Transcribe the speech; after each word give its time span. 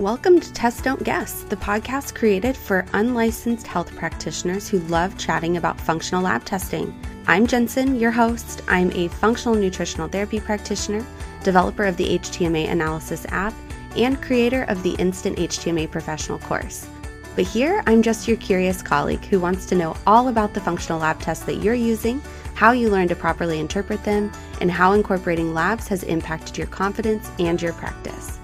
Welcome 0.00 0.40
to 0.40 0.52
Test 0.54 0.84
Don't 0.84 1.04
Guess, 1.04 1.42
the 1.42 1.56
podcast 1.56 2.14
created 2.14 2.56
for 2.56 2.86
unlicensed 2.94 3.66
health 3.66 3.94
practitioners 3.96 4.66
who 4.66 4.78
love 4.78 5.18
chatting 5.18 5.58
about 5.58 5.78
functional 5.78 6.22
lab 6.22 6.42
testing. 6.46 6.98
I'm 7.26 7.46
Jensen, 7.46 7.96
your 8.00 8.10
host. 8.10 8.62
I'm 8.66 8.90
a 8.92 9.08
functional 9.08 9.56
nutritional 9.56 10.08
therapy 10.08 10.40
practitioner, 10.40 11.04
developer 11.42 11.84
of 11.84 11.98
the 11.98 12.18
HTMA 12.18 12.70
Analysis 12.70 13.26
app, 13.28 13.52
and 13.94 14.22
creator 14.22 14.62
of 14.68 14.82
the 14.82 14.92
Instant 14.92 15.36
HTMA 15.36 15.90
Professional 15.90 16.38
course. 16.38 16.88
But 17.36 17.46
here, 17.46 17.82
I'm 17.86 18.00
just 18.00 18.26
your 18.26 18.38
curious 18.38 18.80
colleague 18.80 19.26
who 19.26 19.38
wants 19.38 19.66
to 19.66 19.74
know 19.74 19.94
all 20.06 20.28
about 20.28 20.54
the 20.54 20.62
functional 20.62 21.00
lab 21.00 21.20
tests 21.20 21.44
that 21.44 21.56
you're 21.56 21.74
using, 21.74 22.22
how 22.54 22.72
you 22.72 22.88
learn 22.88 23.08
to 23.08 23.14
properly 23.14 23.60
interpret 23.60 24.02
them, 24.04 24.32
and 24.62 24.70
how 24.70 24.92
incorporating 24.92 25.52
labs 25.52 25.88
has 25.88 26.04
impacted 26.04 26.56
your 26.56 26.68
confidence 26.68 27.30
and 27.38 27.60
your 27.60 27.74
practice. 27.74 28.39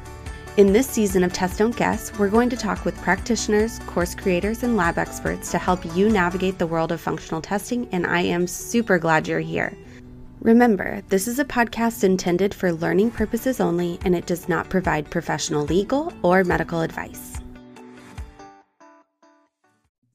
In 0.57 0.73
this 0.73 0.87
season 0.87 1.23
of 1.23 1.35
Test 1.35 1.59
Don't 1.59 1.77
Guess, 1.77 2.19
we're 2.19 2.31
going 2.31 2.49
to 2.49 2.57
talk 2.57 2.87
with 2.87 2.97
practitioners, 3.03 3.79
course 3.81 4.15
creators, 4.15 4.63
and 4.63 4.75
lab 4.75 4.97
experts 4.97 5.51
to 5.51 5.59
help 5.59 5.85
you 5.95 6.09
navigate 6.09 6.59
the 6.59 6.67
world 6.67 6.93
of 6.93 6.99
functional 6.99 7.43
testing, 7.43 7.87
and 7.93 8.07
I 8.07 8.23
am 8.23 8.47
super 8.47 8.99
glad 8.99 9.29
you're 9.29 9.39
here. 9.39 9.77
Remember, 10.41 11.03
this 11.11 11.29
is 11.29 11.39
a 11.39 11.45
podcast 11.45 12.05
intended 12.05 12.55
for 12.55 12.73
learning 12.73 13.11
purposes 13.11 13.61
only, 13.61 13.99
and 14.07 14.17
it 14.17 14.25
does 14.25 14.49
not 14.49 14.71
provide 14.71 15.11
professional 15.11 15.67
legal 15.67 16.11
or 16.23 16.43
medical 16.43 16.81
advice. 16.81 17.39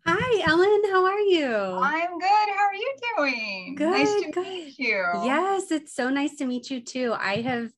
Hi, 0.08 0.42
Ellen. 0.50 0.82
How 0.92 1.06
are 1.06 1.20
you? 1.20 1.54
I'm 1.54 2.18
good. 2.18 2.50
How 2.50 2.66
are 2.66 2.74
you 2.74 2.96
doing? 3.16 3.76
Good. 3.76 3.92
Nice 3.92 4.24
to 4.24 4.32
good. 4.32 4.48
meet 4.48 4.80
you. 4.80 5.06
Yes, 5.24 5.70
it's 5.70 5.94
so 5.94 6.10
nice 6.10 6.36
to 6.38 6.48
meet 6.48 6.72
you 6.72 6.82
too. 6.82 7.14
I 7.16 7.42
have 7.42 7.72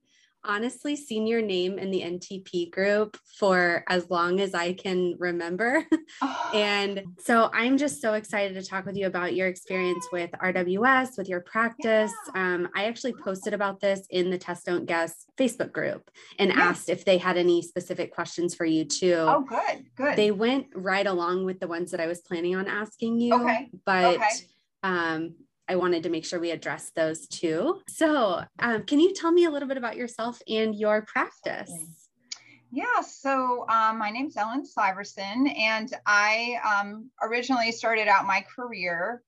honestly 0.45 0.95
seen 0.95 1.25
your 1.27 1.41
name 1.41 1.79
in 1.79 1.89
the 1.91 2.01
NTP 2.01 2.71
group 2.71 3.17
for 3.39 3.83
as 3.89 4.09
long 4.09 4.39
as 4.39 4.53
I 4.53 4.73
can 4.73 5.15
remember. 5.19 5.85
Oh, 6.21 6.51
And 6.53 7.03
so 7.19 7.49
I'm 7.53 7.77
just 7.77 7.99
so 8.01 8.13
excited 8.13 8.53
to 8.53 8.61
talk 8.67 8.85
with 8.85 8.95
you 8.95 9.07
about 9.07 9.33
your 9.35 9.47
experience 9.47 10.05
with 10.11 10.29
RWS, 10.31 11.17
with 11.17 11.27
your 11.27 11.41
practice. 11.41 12.13
Um, 12.35 12.69
I 12.75 12.85
actually 12.85 13.13
posted 13.13 13.53
about 13.53 13.79
this 13.79 14.05
in 14.09 14.29
the 14.29 14.37
Test 14.37 14.65
Don't 14.67 14.85
Guess 14.85 15.25
Facebook 15.37 15.71
group 15.71 16.09
and 16.37 16.49
Yeah. 16.51 16.61
asked 16.61 16.89
if 16.89 17.03
they 17.03 17.17
had 17.17 17.37
any 17.37 17.61
specific 17.61 18.13
questions 18.13 18.53
for 18.53 18.65
you 18.65 18.85
too. 18.85 19.15
oh, 19.17 19.41
good. 19.41 19.85
Good. 19.95 20.15
They 20.15 20.31
went 20.31 20.67
right 20.75 21.07
along 21.07 21.45
with 21.45 21.59
the 21.59 21.67
ones 21.67 21.91
that 21.91 21.99
I 21.99 22.07
was 22.07 22.19
planning 22.21 22.55
on 22.55 22.67
asking 22.67 23.19
you. 23.19 23.33
Okay, 23.41 23.69
But 23.85 24.15
okay. 24.17 24.27
um, 24.83 25.35
I 25.67 25.75
wanted 25.75 26.03
to 26.03 26.09
make 26.09 26.25
sure 26.25 26.39
we 26.39 26.51
addressed 26.51 26.95
those 26.95 27.27
too. 27.27 27.81
So, 27.87 28.43
um, 28.59 28.83
can 28.83 28.99
you 28.99 29.13
tell 29.13 29.31
me 29.31 29.45
a 29.45 29.49
little 29.49 29.67
bit 29.67 29.77
about 29.77 29.95
yourself 29.95 30.41
and 30.47 30.75
your 30.75 31.03
practice? 31.03 31.71
yeah. 32.73 33.01
So 33.01 33.65
um, 33.69 33.99
my 33.99 34.09
name's 34.09 34.35
Ellen 34.35 34.63
Syversen, 34.63 35.55
and 35.57 35.93
I 36.07 36.57
um, 36.65 37.11
originally 37.21 37.71
started 37.71 38.07
out 38.07 38.25
my 38.25 38.43
career 38.55 39.21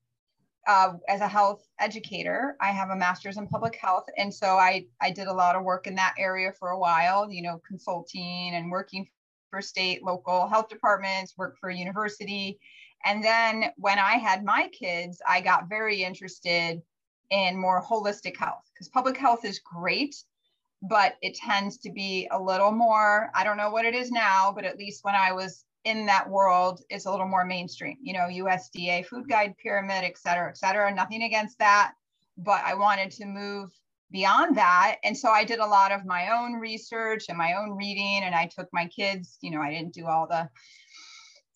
uh, 0.67 0.93
as 1.07 1.21
a 1.21 1.27
health 1.27 1.63
educator. 1.79 2.57
I 2.59 2.71
have 2.71 2.89
a 2.89 2.95
master's 2.95 3.37
in 3.37 3.47
public 3.47 3.75
health, 3.75 4.05
and 4.17 4.33
so 4.33 4.57
I 4.57 4.87
I 4.99 5.11
did 5.11 5.27
a 5.27 5.33
lot 5.33 5.55
of 5.55 5.63
work 5.63 5.85
in 5.85 5.93
that 5.95 6.15
area 6.17 6.51
for 6.53 6.69
a 6.69 6.79
while. 6.79 7.31
You 7.31 7.43
know, 7.43 7.61
consulting 7.67 8.55
and 8.55 8.71
working 8.71 9.07
for 9.51 9.61
state, 9.61 10.03
local 10.03 10.47
health 10.47 10.67
departments, 10.67 11.37
work 11.37 11.55
for 11.59 11.69
a 11.69 11.75
university. 11.75 12.59
And 13.03 13.23
then 13.23 13.71
when 13.77 13.99
I 13.99 14.13
had 14.13 14.43
my 14.43 14.69
kids, 14.69 15.21
I 15.27 15.41
got 15.41 15.69
very 15.69 16.03
interested 16.03 16.81
in 17.29 17.59
more 17.59 17.83
holistic 17.83 18.37
health 18.37 18.69
because 18.73 18.87
public 18.87 19.17
health 19.17 19.45
is 19.45 19.59
great, 19.59 20.15
but 20.81 21.15
it 21.21 21.35
tends 21.35 21.77
to 21.79 21.91
be 21.91 22.27
a 22.31 22.41
little 22.41 22.71
more, 22.71 23.31
I 23.33 23.43
don't 23.43 23.57
know 23.57 23.71
what 23.71 23.85
it 23.85 23.95
is 23.95 24.11
now, 24.11 24.51
but 24.51 24.65
at 24.65 24.77
least 24.77 25.03
when 25.03 25.15
I 25.15 25.31
was 25.31 25.65
in 25.83 26.05
that 26.07 26.29
world, 26.29 26.81
it's 26.89 27.05
a 27.05 27.11
little 27.11 27.27
more 27.27 27.45
mainstream, 27.45 27.97
you 28.01 28.13
know, 28.13 28.27
USDA 28.27 29.05
food 29.05 29.27
guide 29.29 29.55
pyramid, 29.57 30.03
et 30.03 30.17
cetera, 30.17 30.49
et 30.49 30.57
cetera. 30.57 30.93
Nothing 30.93 31.23
against 31.23 31.59
that, 31.59 31.93
but 32.37 32.63
I 32.63 32.73
wanted 32.73 33.11
to 33.11 33.25
move 33.25 33.71
beyond 34.11 34.57
that. 34.57 34.97
And 35.03 35.17
so 35.17 35.29
I 35.29 35.43
did 35.43 35.59
a 35.59 35.65
lot 35.65 35.91
of 35.91 36.05
my 36.05 36.29
own 36.29 36.53
research 36.53 37.25
and 37.29 37.37
my 37.37 37.53
own 37.53 37.71
reading, 37.71 38.21
and 38.23 38.33
I 38.33 38.47
took 38.47 38.67
my 38.71 38.87
kids, 38.87 39.37
you 39.41 39.51
know, 39.51 39.61
I 39.61 39.71
didn't 39.71 39.93
do 39.93 40.07
all 40.07 40.27
the 40.27 40.49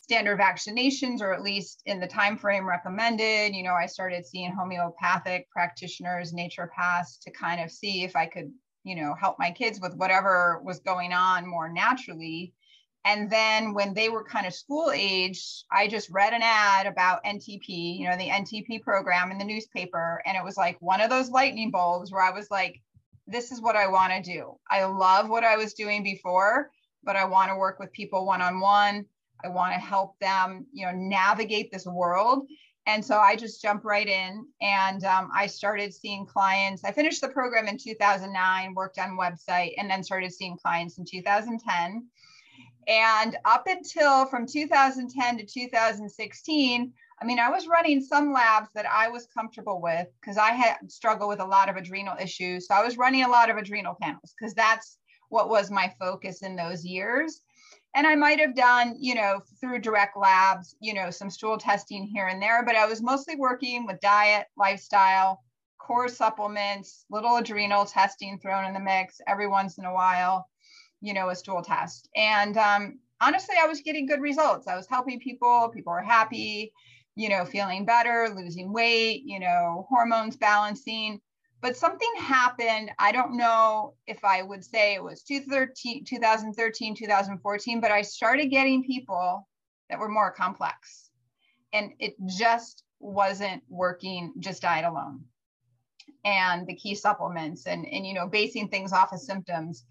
standard 0.09 0.39
vaccinations 0.39 1.21
or 1.21 1.31
at 1.31 1.43
least 1.43 1.83
in 1.85 1.99
the 1.99 2.07
time 2.07 2.35
frame 2.35 2.67
recommended. 2.67 3.53
You 3.53 3.61
know 3.61 3.75
i 3.75 3.85
started 3.85 4.25
seeing 4.25 4.51
homeopathic 4.51 5.47
practitioners 5.51 6.33
nature 6.33 6.67
naturopaths 6.67 7.19
to 7.21 7.29
kind 7.29 7.61
of 7.61 7.69
see 7.69 8.03
if 8.03 8.15
i 8.15 8.25
could 8.25 8.51
you 8.83 8.95
know 8.95 9.13
help 9.13 9.37
my 9.37 9.51
kids 9.51 9.79
with 9.79 9.93
whatever 9.97 10.61
was 10.63 10.79
going 10.79 11.13
on 11.13 11.47
more 11.47 11.71
naturally. 11.71 12.55
And 13.05 13.29
then 13.29 13.75
when 13.75 13.93
they 13.93 14.09
were 14.09 14.23
kind 14.23 14.47
of 14.47 14.53
school 14.55 14.91
age 14.91 15.63
i 15.71 15.87
just 15.87 16.09
read 16.09 16.33
an 16.33 16.41
ad 16.41 16.87
about 16.87 17.23
ntp 17.23 17.67
you 17.67 18.09
know 18.09 18.17
the 18.17 18.29
ntp 18.29 18.81
program 18.81 19.29
in 19.29 19.37
the 19.37 19.45
newspaper. 19.45 20.23
And 20.25 20.35
it 20.35 20.43
was 20.43 20.57
like 20.57 20.77
one 20.79 21.01
of 21.01 21.11
those 21.11 21.29
lightning 21.29 21.69
bulbs 21.69 22.11
where 22.11 22.23
i 22.23 22.31
was 22.31 22.49
like 22.49 22.81
this 23.27 23.51
is 23.51 23.61
what 23.61 23.75
i 23.75 23.85
want 23.85 24.11
to 24.11 24.23
do. 24.23 24.57
I 24.71 24.85
love 24.85 25.29
what 25.29 25.43
i 25.43 25.55
was 25.55 25.75
doing 25.75 26.01
before 26.01 26.71
but 27.03 27.15
i 27.15 27.25
want 27.25 27.51
to 27.51 27.55
work 27.55 27.79
with 27.79 27.93
people 27.93 28.25
one 28.25 28.41
on 28.41 28.59
one 28.59 29.05
I 29.43 29.49
want 29.49 29.73
to 29.73 29.79
help 29.79 30.17
them, 30.19 30.65
you 30.71 30.85
know, 30.85 30.91
navigate 30.93 31.71
this 31.71 31.85
world. 31.85 32.47
And 32.85 33.05
so 33.05 33.19
I 33.19 33.35
just 33.35 33.61
jumped 33.61 33.85
right 33.85 34.07
in 34.07 34.45
and 34.61 35.03
um, 35.03 35.29
I 35.35 35.45
started 35.47 35.93
seeing 35.93 36.25
clients. 36.25 36.83
I 36.83 36.91
finished 36.91 37.21
the 37.21 37.29
program 37.29 37.67
in 37.67 37.77
2009, 37.77 38.73
worked 38.73 38.97
on 38.97 39.17
website, 39.17 39.73
and 39.77 39.89
then 39.89 40.03
started 40.03 40.33
seeing 40.33 40.57
clients 40.57 40.97
in 40.97 41.05
2010. 41.05 42.07
And 42.87 43.37
up 43.45 43.67
until 43.67 44.25
from 44.25 44.47
2010 44.47 45.37
to 45.37 45.45
2016, 45.45 46.93
I 47.21 47.25
mean, 47.25 47.37
I 47.37 47.49
was 47.49 47.67
running 47.67 48.01
some 48.01 48.33
labs 48.33 48.69
that 48.73 48.87
I 48.87 49.09
was 49.09 49.27
comfortable 49.27 49.81
with 49.81 50.07
because 50.19 50.37
I 50.37 50.51
had 50.51 50.77
struggled 50.87 51.29
with 51.29 51.41
a 51.41 51.45
lot 51.45 51.69
of 51.69 51.75
adrenal 51.75 52.15
issues. 52.19 52.67
So 52.67 52.73
I 52.73 52.83
was 52.83 52.97
running 52.97 53.23
a 53.23 53.29
lot 53.29 53.51
of 53.51 53.57
adrenal 53.57 53.97
panels 54.01 54.33
because 54.39 54.55
that's 54.55 54.97
what 55.27 55.49
was 55.49 55.69
my 55.69 55.93
focus 55.99 56.41
in 56.41 56.55
those 56.55 56.83
years 56.83 57.41
and 57.95 58.05
I 58.05 58.15
might 58.15 58.39
have 58.39 58.55
done, 58.55 58.95
you 58.99 59.15
know, 59.15 59.41
through 59.59 59.79
direct 59.79 60.15
labs, 60.15 60.75
you 60.79 60.93
know, 60.93 61.09
some 61.09 61.29
stool 61.29 61.57
testing 61.57 62.03
here 62.05 62.27
and 62.27 62.41
there, 62.41 62.63
but 62.63 62.75
I 62.75 62.85
was 62.85 63.01
mostly 63.01 63.35
working 63.35 63.85
with 63.85 63.99
diet, 63.99 64.47
lifestyle, 64.55 65.41
core 65.79 66.07
supplements, 66.07 67.05
little 67.09 67.37
adrenal 67.37 67.85
testing 67.85 68.37
thrown 68.39 68.65
in 68.65 68.73
the 68.73 68.79
mix 68.79 69.21
every 69.27 69.47
once 69.47 69.79
in 69.79 69.85
a 69.85 69.93
while, 69.93 70.47
you 71.01 71.13
know, 71.13 71.29
a 71.29 71.35
stool 71.35 71.63
test. 71.63 72.09
And 72.15 72.57
um, 72.57 72.99
honestly, 73.19 73.55
I 73.61 73.67
was 73.67 73.81
getting 73.81 74.05
good 74.05 74.21
results. 74.21 74.67
I 74.67 74.75
was 74.75 74.87
helping 74.87 75.19
people, 75.19 75.71
people 75.73 75.91
were 75.91 76.01
happy, 76.01 76.71
you 77.15 77.27
know, 77.27 77.43
feeling 77.43 77.85
better, 77.85 78.29
losing 78.35 78.71
weight, 78.71 79.23
you 79.25 79.39
know, 79.39 79.87
hormones 79.89 80.37
balancing 80.37 81.21
but 81.61 81.75
something 81.75 82.11
happened. 82.17 82.91
I 82.99 83.11
don't 83.11 83.37
know 83.37 83.95
if 84.07 84.23
I 84.23 84.41
would 84.41 84.63
say 84.63 84.93
it 84.93 85.03
was 85.03 85.23
2013, 85.23 86.05
2013, 86.05 86.95
2014, 86.95 87.81
but 87.81 87.91
I 87.91 88.01
started 88.01 88.47
getting 88.47 88.83
people 88.83 89.47
that 89.89 89.99
were 89.99 90.09
more 90.09 90.31
complex. 90.31 91.09
And 91.73 91.91
it 91.99 92.15
just 92.25 92.83
wasn't 92.99 93.63
working 93.69 94.33
just 94.39 94.61
diet 94.61 94.85
alone. 94.85 95.25
And 96.25 96.65
the 96.67 96.75
key 96.75 96.95
supplements 96.95 97.67
and, 97.67 97.85
and 97.85 98.05
you 98.05 98.13
know, 98.13 98.27
basing 98.27 98.69
things 98.69 98.93
off 98.93 99.13
of 99.13 99.19
symptoms. 99.19 99.85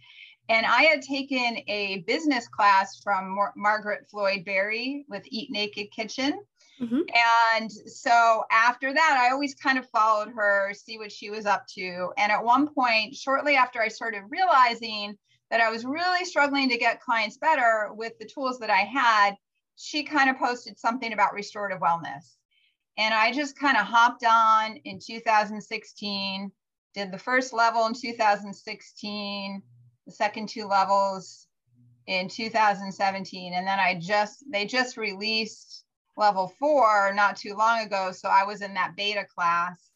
And 0.49 0.65
I 0.65 0.85
had 0.85 1.03
taken 1.03 1.59
a 1.69 2.05
business 2.07 2.49
class 2.49 3.01
from 3.03 3.35
Mar- 3.35 3.53
Margaret 3.57 4.07
Floyd 4.11 4.45
Barry 4.47 5.05
with 5.09 5.23
Eat 5.27 5.51
Naked 5.51 5.91
Kitchen. 5.91 6.41
Mhm. 6.81 7.05
And 7.57 7.73
so 7.73 8.45
after 8.51 8.93
that, 8.93 9.19
I 9.21 9.31
always 9.31 9.55
kind 9.55 9.79
of 9.79 9.89
followed 9.91 10.31
her, 10.31 10.73
see 10.75 10.99
what 10.99 11.13
she 11.13 11.31
was 11.31 11.47
up 11.47 11.67
to. 11.75 12.13
And 12.17 12.31
at 12.31 12.45
one 12.45 12.73
point, 12.73 13.15
shortly 13.15 13.57
after 13.57 13.81
I 13.81 13.89
started 13.89 14.23
realizing 14.29 15.19
that 15.51 15.61
I 15.61 15.71
was 15.71 15.85
really 15.85 16.25
struggling 16.25 16.69
to 16.69 16.79
get 16.79 17.01
clients 17.01 17.39
better 17.39 17.91
with 17.93 18.19
the 18.19 18.27
tools 18.27 18.59
that 18.61 18.71
I 18.71 18.81
had, 18.81 19.35
she 19.77 20.05
kind 20.05 20.29
of 20.31 20.37
posted 20.39 20.79
something 20.79 21.13
about 21.13 21.33
restorative 21.33 21.81
wellness. 21.81 22.37
And 22.97 23.15
I 23.15 23.33
just 23.33 23.59
kind 23.59 23.77
of 23.77 23.87
hopped 23.87 24.25
on 24.25 24.77
in 24.85 24.99
2016, 24.99 26.53
did 26.95 27.13
the 27.13 27.19
first 27.19 27.53
level 27.53 27.87
in 27.87 27.95
2016, 27.95 29.63
the 30.07 30.13
second 30.13 30.49
two 30.49 30.67
levels 30.67 31.47
in 32.07 32.29
2017. 32.29 33.55
And 33.55 33.67
then 33.67 33.79
I 33.79 33.99
just, 34.01 34.45
they 34.51 34.67
just 34.67 34.97
released 34.97 35.85
level 36.19 36.53
four 36.59 37.13
not 37.15 37.37
too 37.37 37.55
long 37.55 37.81
ago. 37.81 38.13
So 38.13 38.29
I 38.29 38.45
was 38.45 38.61
in 38.61 38.75
that 38.75 38.97
beta 38.97 39.25
class. 39.25 39.91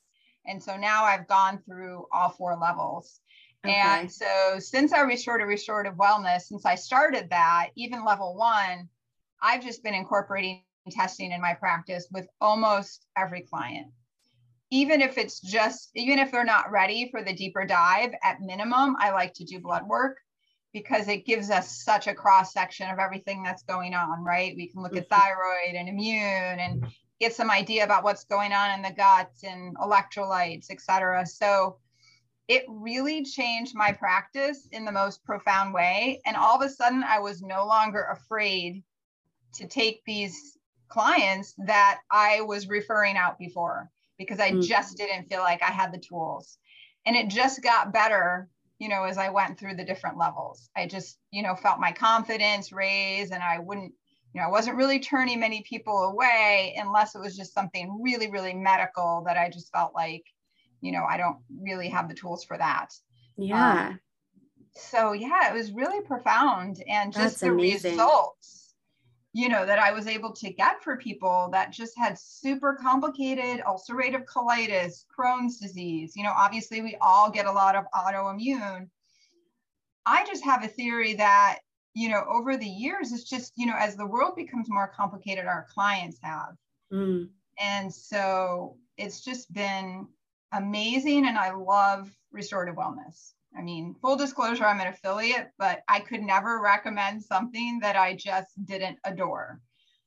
And 0.46 0.62
so 0.62 0.76
now 0.76 1.04
I've 1.04 1.28
gone 1.28 1.58
through 1.66 2.06
all 2.12 2.30
four 2.30 2.56
levels. 2.56 3.20
Okay. 3.64 3.74
And 3.74 4.10
so 4.10 4.58
since 4.58 4.92
I 4.92 5.00
restored 5.00 5.40
a 5.40 5.46
restorative 5.46 5.94
wellness, 5.94 6.42
since 6.42 6.66
I 6.66 6.74
started 6.74 7.30
that, 7.30 7.69
even 7.76 8.04
level 8.04 8.34
one, 8.34 8.88
I've 9.40 9.62
just 9.62 9.84
been 9.84 9.94
incorporating 9.94 10.62
testing 10.90 11.30
in 11.30 11.40
my 11.40 11.54
practice 11.54 12.08
with 12.10 12.26
almost 12.40 13.06
every 13.16 13.42
client. 13.42 13.86
Even 14.70 15.00
if 15.00 15.16
it's 15.16 15.40
just, 15.40 15.90
even 15.94 16.19
if 16.19 16.32
they're 16.32 16.44
not 16.44 16.72
ready 16.72 17.08
for 17.10 17.22
the 17.22 17.34
deeper 17.34 17.64
dive, 17.64 18.10
at 18.24 18.40
minimum, 18.40 18.96
I 18.98 19.12
like 19.12 19.32
to 19.34 19.44
do 19.44 19.60
blood 19.60 19.86
work 19.86 20.19
because 20.72 21.08
it 21.08 21.26
gives 21.26 21.50
us 21.50 21.84
such 21.84 22.06
a 22.06 22.14
cross 22.14 22.52
section 22.52 22.88
of 22.88 22.98
everything 22.98 23.42
that's 23.42 23.62
going 23.62 23.94
on, 23.94 24.24
right? 24.24 24.54
We 24.56 24.69
can 24.69 24.82
look 24.82 24.96
at 24.96 25.08
mm-hmm. 25.08 25.20
thyroid 25.20 25.74
and 25.74 25.88
immune 25.88 26.58
and 26.60 26.86
get 27.20 27.34
some 27.34 27.50
idea 27.50 27.84
about 27.84 28.04
what's 28.04 28.24
going 28.24 28.52
on 28.52 28.70
in 28.72 28.82
the 28.82 28.92
gut 28.92 29.30
and 29.44 29.76
electrolytes, 29.76 30.66
et 30.70 30.80
cetera. 30.80 31.26
So 31.26 31.76
it 32.48 32.64
really 32.69 33.24
changed 33.24 33.74
my 33.74 33.92
practice 33.92 34.66
in 34.72 34.84
the 34.84 34.92
most 34.92 35.24
profound 35.24 35.72
way. 35.72 36.20
And 36.26 36.36
all 36.36 36.56
of 36.56 36.62
a 36.62 36.69
sudden, 36.69 37.04
I 37.04 37.20
was 37.20 37.42
no 37.42 37.66
longer 37.66 38.08
afraid 38.10 38.82
to 39.54 39.66
take 39.66 40.02
these 40.04 40.58
clients 40.88 41.54
that 41.66 42.00
I 42.10 42.40
was 42.40 42.69
referring 42.69 43.16
out 43.16 43.38
before 43.38 43.90
because 44.19 44.40
I 44.40 44.50
mm-hmm. 44.50 44.60
just 44.62 44.96
didn't 44.96 45.28
feel 45.28 45.40
like 45.40 45.62
I 45.62 45.70
had 45.70 45.92
the 45.92 45.98
tools. 45.98 46.58
And 47.06 47.16
it 47.16 47.28
just 47.28 47.62
got 47.62 47.92
better, 47.92 48.48
you 48.82 48.88
know, 48.88 49.05
as 49.05 49.17
I 49.17 49.29
went 49.29 49.61
through 49.61 49.76
the 49.76 49.84
different 49.84 50.19
levels. 50.19 50.69
I 50.75 50.88
just, 50.88 51.17
you 51.31 51.44
know, 51.44 51.55
felt 51.55 51.79
my 51.79 51.93
confidence 51.93 52.73
raise 52.73 53.31
and 53.31 53.40
I 53.40 53.61
wouldn't, 53.61 53.93
you 54.34 54.40
know, 54.40 54.49
I 54.49 54.50
wasn't 54.50 54.76
really 54.76 54.99
turning 54.99 55.38
many 55.38 55.62
people 55.62 56.11
away 56.11 56.75
unless 56.76 57.14
it 57.14 57.20
was 57.20 57.37
just 57.37 57.55
something 57.55 58.00
really, 58.02 58.29
really 58.29 58.55
medical 58.55 59.23
that 59.29 59.37
I 59.37 59.50
just 59.50 59.70
felt 59.70 59.94
like, 59.94 60.25
you 60.81 60.90
know, 60.90 61.05
I 61.08 61.17
don't 61.17 61.37
really 61.61 61.90
have 61.90 62.08
the 62.08 62.14
tools 62.17 62.43
for 62.43 62.58
that. 62.58 62.88
Yeah. 63.37 63.90
Um, 63.90 64.00
so 64.75 65.12
yeah, 65.12 65.49
it 65.49 65.55
was 65.55 65.70
really 65.70 66.00
profound 66.00 66.82
and 66.88 67.12
just 67.12 67.23
That's 67.25 67.40
the 67.43 67.50
amazing. 67.50 67.93
results 67.93 68.61
you 69.32 69.49
know 69.49 69.64
that 69.64 69.79
i 69.79 69.93
was 69.93 70.06
able 70.06 70.32
to 70.32 70.52
get 70.52 70.82
for 70.82 70.96
people 70.96 71.49
that 71.52 71.73
just 71.73 71.96
had 71.96 72.19
super 72.19 72.75
complicated 72.75 73.64
ulcerative 73.64 74.25
colitis 74.25 75.05
crohn's 75.17 75.58
disease 75.58 76.12
you 76.17 76.23
know 76.23 76.32
obviously 76.37 76.82
we 76.82 76.96
all 77.00 77.31
get 77.31 77.46
a 77.46 77.52
lot 77.52 77.75
of 77.75 77.84
autoimmune. 77.94 78.88
I 80.05 80.26
just 80.26 80.44
have 80.44 80.64
a 80.64 80.69
theory 80.69 81.14
that 81.14 81.61
you 81.94 82.08
know 82.08 82.25
over 82.29 82.56
the 82.56 82.67
years 82.67 83.12
it's 83.12 83.29
just 83.29 83.52
you 83.56 83.67
know 83.67 83.76
as 83.79 83.96
the 83.96 84.06
world 84.06 84.34
becomes 84.37 84.69
more 84.69 84.88
complicated 84.88 85.46
our 85.46 85.67
clients 85.73 86.19
have. 86.23 86.56
Mm. 86.93 87.29
and 87.58 87.93
so 87.93 88.76
it's 88.99 89.23
just 89.23 89.52
been 89.52 90.06
amazing 90.52 91.26
and 91.26 91.38
i 91.38 91.50
love 91.50 92.11
restorative 92.31 92.76
wellness 92.76 93.32
I 93.56 93.62
mean, 93.62 93.94
full 94.00 94.16
disclosure, 94.16 94.64
I'm 94.64 94.81
an 94.81 94.88
affiliate, 94.88 95.50
but 95.58 95.82
I 95.88 96.00
could 96.00 96.22
never 96.22 96.60
recommend 96.60 97.22
something 97.22 97.81
that 97.81 97.96
I 97.96 98.16
just 98.16 98.49
didn't 98.64 98.99
adore. 99.04 99.60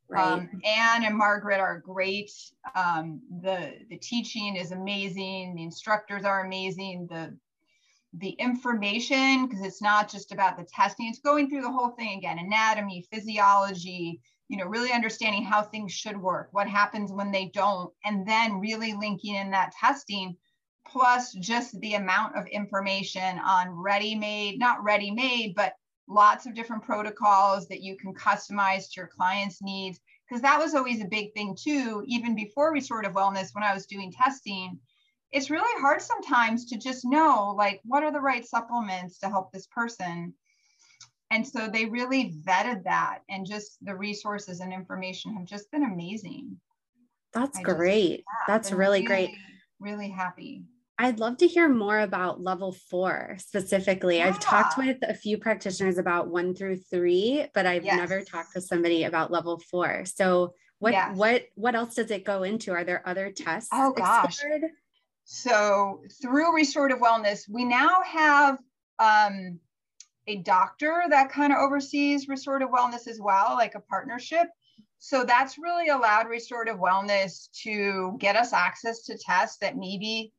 Right. 0.07 0.23
Um, 0.23 0.49
Anne 0.63 1.03
and 1.03 1.17
Margaret 1.17 1.59
are 1.59 1.79
great. 1.79 2.31
Um, 2.75 3.21
the 3.41 3.73
the 3.89 3.97
teaching 3.97 4.55
is 4.55 4.71
amazing. 4.71 5.55
The 5.55 5.63
instructors 5.63 6.25
are 6.25 6.45
amazing. 6.45 7.07
The 7.09 7.35
the 8.17 8.29
information, 8.29 9.47
because 9.47 9.65
it's 9.65 9.81
not 9.81 10.09
just 10.09 10.31
about 10.31 10.57
the 10.57 10.63
testing, 10.63 11.07
it's 11.07 11.19
going 11.19 11.49
through 11.49 11.63
the 11.63 11.71
whole 11.71 11.89
thing 11.89 12.17
again, 12.17 12.39
anatomy, 12.39 13.05
physiology, 13.11 14.21
you 14.47 14.57
know, 14.57 14.65
really 14.65 14.91
understanding 14.91 15.43
how 15.43 15.63
things 15.63 15.91
should 15.91 16.17
work, 16.17 16.49
what 16.51 16.67
happens 16.67 17.11
when 17.11 17.31
they 17.31 17.47
don't, 17.53 17.91
and 18.05 18.25
then 18.27 18.59
really 18.59 18.93
linking 18.93 19.35
in 19.35 19.51
that 19.51 19.73
testing 19.73 20.37
plus 20.87 21.33
just 21.33 21.79
the 21.81 21.95
amount 21.95 22.35
of 22.35 22.47
information 22.47 23.39
on 23.39 23.69
ready 23.69 24.15
made, 24.15 24.59
not 24.59 24.83
ready 24.83 25.11
made, 25.11 25.53
but 25.55 25.73
lots 26.07 26.45
of 26.45 26.53
different 26.53 26.83
protocols 26.83 27.67
that 27.67 27.81
you 27.81 27.97
can 27.97 28.13
customize 28.13 28.85
to 28.85 29.01
your 29.01 29.07
client's 29.07 29.61
needs. 29.61 29.99
Because 30.27 30.41
that 30.41 30.59
was 30.59 30.73
always 30.73 31.01
a 31.01 31.07
big 31.07 31.33
thing 31.33 31.55
too, 31.59 32.03
even 32.07 32.35
before 32.35 32.71
restorative 32.71 33.13
wellness, 33.13 33.53
when 33.53 33.63
I 33.63 33.73
was 33.73 33.85
doing 33.85 34.11
testing. 34.11 34.79
It's 35.31 35.49
really 35.49 35.81
hard 35.81 36.01
sometimes 36.01 36.65
to 36.65 36.77
just 36.77 37.05
know 37.05 37.53
like 37.55 37.81
what 37.83 38.03
are 38.03 38.11
the 38.11 38.19
right 38.19 38.45
supplements 38.45 39.19
to 39.19 39.29
help 39.29 39.51
this 39.51 39.67
person. 39.67 40.33
And 41.31 41.45
so 41.45 41.67
they 41.67 41.85
really 41.85 42.33
vetted 42.45 42.83
that, 42.83 43.19
and 43.29 43.45
just 43.45 43.83
the 43.83 43.95
resources 43.95 44.59
and 44.59 44.71
information 44.71 45.35
have 45.35 45.45
just 45.45 45.69
been 45.71 45.83
amazing. 45.83 46.57
That's 47.33 47.57
I 47.57 47.63
great. 47.63 48.09
Just, 48.09 48.19
yeah, 48.19 48.53
That's 48.53 48.71
really, 48.71 48.99
really 48.99 49.05
great. 49.05 49.29
Really 49.79 50.09
happy. 50.09 50.63
I'd 50.97 51.19
love 51.19 51.37
to 51.37 51.47
hear 51.47 51.67
more 51.67 51.99
about 51.99 52.41
level 52.41 52.71
four 52.71 53.35
specifically. 53.39 54.17
Yeah. 54.17 54.27
I've 54.27 54.39
talked 54.39 54.77
with 54.77 54.97
a 55.01 55.13
few 55.13 55.37
practitioners 55.37 55.97
about 55.97 56.29
one 56.29 56.55
through 56.55 56.77
three, 56.77 57.47
but 57.53 57.65
I've 57.65 57.83
yes. 57.83 57.97
never 57.97 58.21
talked 58.21 58.53
to 58.53 58.61
somebody 58.61 59.03
about 59.03 59.31
level 59.31 59.59
four. 59.59 60.05
So 60.05 60.53
what 60.79 60.93
yes. 60.93 61.15
what 61.17 61.43
what 61.55 61.75
else 61.75 61.95
does 61.95 62.11
it 62.11 62.23
go 62.23 62.43
into? 62.43 62.71
Are 62.71 62.83
there 62.83 63.07
other 63.07 63.31
tests? 63.31 63.69
Oh 63.73 63.91
gosh. 63.91 64.39
Explored? 64.39 64.71
So 65.25 66.01
through 66.21 66.55
restorative 66.55 66.99
wellness, 66.99 67.41
we 67.49 67.65
now 67.65 68.01
have 68.03 68.59
um, 68.99 69.59
a 70.27 70.37
doctor 70.37 71.03
that 71.09 71.31
kind 71.31 71.51
of 71.51 71.59
oversees 71.59 72.27
restorative 72.27 72.69
wellness 72.69 73.07
as 73.07 73.19
well, 73.19 73.55
like 73.55 73.75
a 73.75 73.79
partnership. 73.79 74.47
So 74.99 75.23
that's 75.23 75.57
really 75.57 75.89
allowed 75.89 76.27
restorative 76.29 76.77
wellness 76.77 77.49
to 77.63 78.15
get 78.19 78.35
us 78.35 78.53
access 78.53 79.01
to 79.03 79.17
tests 79.17 79.57
that 79.57 79.77
maybe 79.77 80.31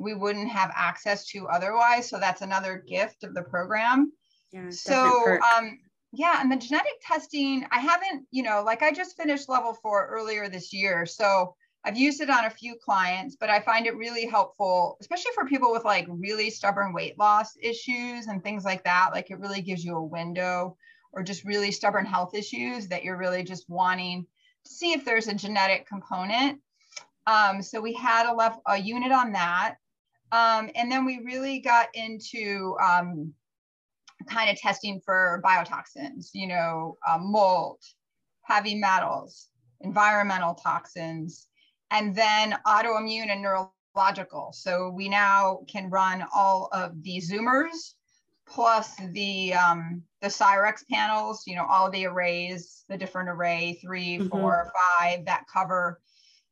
we 0.00 0.14
wouldn't 0.14 0.48
have 0.48 0.72
access 0.74 1.26
to 1.28 1.46
otherwise. 1.48 2.08
So 2.08 2.18
that's 2.18 2.42
another 2.42 2.82
gift 2.88 3.22
of 3.22 3.34
the 3.34 3.42
program. 3.42 4.12
Yeah, 4.52 4.70
so 4.70 5.38
um, 5.56 5.78
yeah, 6.12 6.40
and 6.40 6.50
the 6.50 6.56
genetic 6.56 6.94
testing, 7.06 7.66
I 7.70 7.78
haven't, 7.78 8.26
you 8.30 8.42
know, 8.42 8.62
like 8.64 8.82
I 8.82 8.92
just 8.92 9.16
finished 9.16 9.48
level 9.48 9.74
four 9.74 10.08
earlier 10.08 10.48
this 10.48 10.72
year. 10.72 11.06
So 11.06 11.54
I've 11.84 11.96
used 11.96 12.20
it 12.20 12.30
on 12.30 12.46
a 12.46 12.50
few 12.50 12.76
clients, 12.84 13.36
but 13.38 13.48
I 13.48 13.60
find 13.60 13.86
it 13.86 13.96
really 13.96 14.26
helpful, 14.26 14.96
especially 15.00 15.30
for 15.34 15.46
people 15.46 15.70
with 15.70 15.84
like 15.84 16.06
really 16.08 16.50
stubborn 16.50 16.92
weight 16.92 17.18
loss 17.18 17.52
issues 17.62 18.26
and 18.26 18.42
things 18.42 18.64
like 18.64 18.84
that. 18.84 19.10
Like 19.12 19.30
it 19.30 19.38
really 19.38 19.62
gives 19.62 19.84
you 19.84 19.96
a 19.96 20.04
window 20.04 20.76
or 21.12 21.22
just 21.22 21.44
really 21.44 21.70
stubborn 21.70 22.06
health 22.06 22.34
issues 22.34 22.88
that 22.88 23.04
you're 23.04 23.16
really 23.16 23.44
just 23.44 23.68
wanting 23.68 24.26
to 24.64 24.70
see 24.70 24.92
if 24.92 25.04
there's 25.04 25.28
a 25.28 25.34
genetic 25.34 25.86
component. 25.86 26.60
Um, 27.26 27.62
so 27.62 27.80
we 27.80 27.92
had 27.92 28.26
a, 28.26 28.34
level, 28.34 28.62
a 28.66 28.76
unit 28.76 29.12
on 29.12 29.32
that. 29.32 29.76
Um, 30.32 30.70
and 30.74 30.90
then 30.90 31.04
we 31.04 31.20
really 31.24 31.60
got 31.60 31.88
into 31.94 32.76
um, 32.82 33.32
kind 34.28 34.50
of 34.50 34.56
testing 34.56 35.00
for 35.04 35.42
biotoxins, 35.44 36.30
you 36.34 36.46
know, 36.46 36.98
uh, 37.08 37.18
mold, 37.18 37.78
heavy 38.42 38.74
metals, 38.74 39.48
environmental 39.80 40.54
toxins, 40.54 41.46
and 41.90 42.14
then 42.14 42.56
autoimmune 42.66 43.30
and 43.30 43.42
neurological. 43.42 44.52
So 44.52 44.90
we 44.90 45.08
now 45.08 45.60
can 45.68 45.90
run 45.90 46.24
all 46.34 46.68
of 46.72 47.02
the 47.02 47.20
Zoomers 47.20 47.94
plus 48.46 48.96
the 49.12 49.54
um, 49.54 50.02
the 50.20 50.28
Cyrex 50.28 50.86
panels, 50.90 51.44
you 51.46 51.56
know, 51.56 51.66
all 51.66 51.90
the 51.90 52.06
arrays, 52.06 52.84
the 52.88 52.98
different 52.98 53.28
array, 53.28 53.78
three, 53.82 54.18
mm-hmm. 54.18 54.28
four, 54.28 54.70
five 54.98 55.24
that 55.24 55.46
cover, 55.52 56.00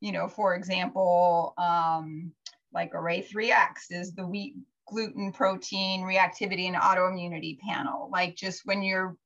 you 0.01 0.13
know, 0.13 0.29
for 0.29 0.55
example, 0.55 1.55
um, 1.59 2.33
like 2.73 2.95
Array 2.95 3.23
3X 3.23 3.91
is 3.91 4.15
the 4.15 4.27
wheat 4.27 4.55
gluten 4.87 5.33
protein 5.33 6.03
reactivity 6.03 6.67
and 6.67 6.77
autoimmunity 6.77 7.59
panel. 7.61 8.09
Like 8.13 8.37
just 8.37 8.63
when 8.65 8.83
you're 8.83 9.17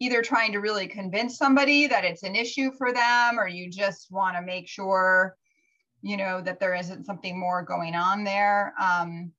either 0.00 0.22
trying 0.22 0.52
to 0.52 0.58
really 0.58 0.86
convince 0.86 1.38
somebody 1.38 1.86
that 1.86 2.04
it's 2.04 2.22
an 2.22 2.34
issue 2.34 2.70
for 2.76 2.92
them 2.92 3.38
or 3.38 3.48
you 3.48 3.70
just 3.70 4.10
want 4.10 4.36
to 4.36 4.42
make 4.42 4.68
sure 4.68 5.36
you 6.02 6.16
know 6.16 6.40
that 6.40 6.60
there 6.60 6.74
isn't 6.74 7.06
something 7.06 7.38
more 7.38 7.62
going 7.62 7.94
on 7.94 8.22
there 8.22 8.74
um, 8.80 9.32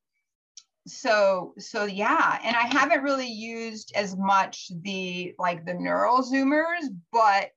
so 0.87 1.53
so 1.57 1.83
yeah 1.83 2.39
and 2.43 2.55
i 2.55 2.61
haven't 2.61 3.03
really 3.03 3.27
used 3.27 3.91
as 3.95 4.15
much 4.17 4.71
the 4.81 5.33
like 5.37 5.65
the 5.65 5.73
neural 5.73 6.21
zoomers 6.21 6.87
but 7.11 7.49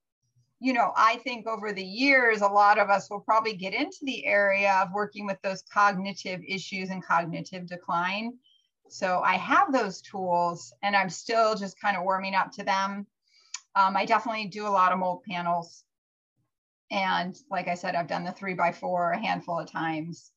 you 0.60 0.74
know, 0.74 0.92
I 0.94 1.16
think 1.16 1.46
over 1.46 1.72
the 1.72 1.82
years, 1.82 2.42
a 2.42 2.46
lot 2.46 2.78
of 2.78 2.90
us 2.90 3.08
will 3.08 3.20
probably 3.20 3.54
get 3.54 3.72
into 3.72 3.98
the 4.02 4.26
area 4.26 4.72
of 4.82 4.92
working 4.92 5.24
with 5.24 5.40
those 5.42 5.62
cognitive 5.62 6.42
issues 6.46 6.90
and 6.90 7.02
cognitive 7.02 7.66
decline. 7.66 8.34
So 8.90 9.20
I 9.20 9.34
have 9.34 9.72
those 9.72 10.02
tools 10.02 10.74
and 10.82 10.94
I'm 10.94 11.08
still 11.08 11.54
just 11.54 11.80
kind 11.80 11.96
of 11.96 12.02
warming 12.02 12.34
up 12.34 12.52
to 12.52 12.64
them. 12.64 13.06
Um, 13.74 13.96
I 13.96 14.04
definitely 14.04 14.48
do 14.48 14.66
a 14.66 14.68
lot 14.68 14.92
of 14.92 14.98
mold 14.98 15.22
panels. 15.22 15.84
And 16.90 17.34
like 17.50 17.68
I 17.68 17.74
said, 17.74 17.94
I've 17.94 18.08
done 18.08 18.24
the 18.24 18.32
three 18.32 18.54
by 18.54 18.72
four 18.72 19.12
a 19.12 19.18
handful 19.18 19.60
of 19.60 19.70
times. 19.70 20.30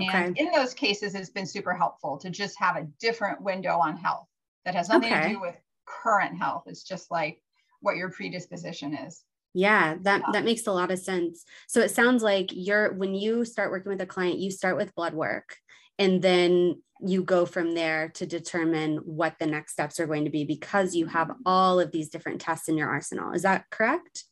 Okay. 0.00 0.08
And 0.24 0.38
in 0.38 0.50
those 0.50 0.74
cases, 0.74 1.14
it's 1.14 1.30
been 1.30 1.46
super 1.46 1.74
helpful 1.74 2.18
to 2.18 2.30
just 2.30 2.58
have 2.58 2.76
a 2.76 2.88
different 2.98 3.40
window 3.40 3.78
on 3.78 3.96
health 3.96 4.26
that 4.64 4.74
has 4.74 4.88
nothing 4.88 5.12
okay. 5.12 5.22
to 5.22 5.28
do 5.34 5.40
with 5.40 5.54
current 5.86 6.36
health. 6.38 6.64
It's 6.66 6.82
just 6.82 7.10
like 7.10 7.40
what 7.80 7.96
your 7.96 8.10
predisposition 8.10 8.94
is. 8.94 9.22
Yeah, 9.52 9.96
that 10.02 10.22
that 10.32 10.44
makes 10.44 10.66
a 10.66 10.72
lot 10.72 10.90
of 10.90 10.98
sense. 10.98 11.44
So 11.66 11.80
it 11.80 11.90
sounds 11.90 12.22
like 12.22 12.50
you're 12.52 12.92
when 12.92 13.14
you 13.14 13.44
start 13.44 13.70
working 13.70 13.90
with 13.90 14.00
a 14.00 14.06
client, 14.06 14.38
you 14.38 14.50
start 14.50 14.76
with 14.76 14.94
blood 14.94 15.14
work 15.14 15.56
and 15.98 16.22
then 16.22 16.80
you 17.00 17.22
go 17.22 17.46
from 17.46 17.74
there 17.74 18.10
to 18.10 18.26
determine 18.26 18.98
what 18.98 19.34
the 19.38 19.46
next 19.46 19.72
steps 19.72 19.98
are 19.98 20.06
going 20.06 20.24
to 20.24 20.30
be 20.30 20.44
because 20.44 20.94
you 20.94 21.06
have 21.06 21.30
all 21.46 21.80
of 21.80 21.90
these 21.92 22.10
different 22.10 22.40
tests 22.40 22.68
in 22.68 22.76
your 22.76 22.88
arsenal. 22.88 23.32
Is 23.32 23.42
that 23.42 23.64
correct? 23.70 24.24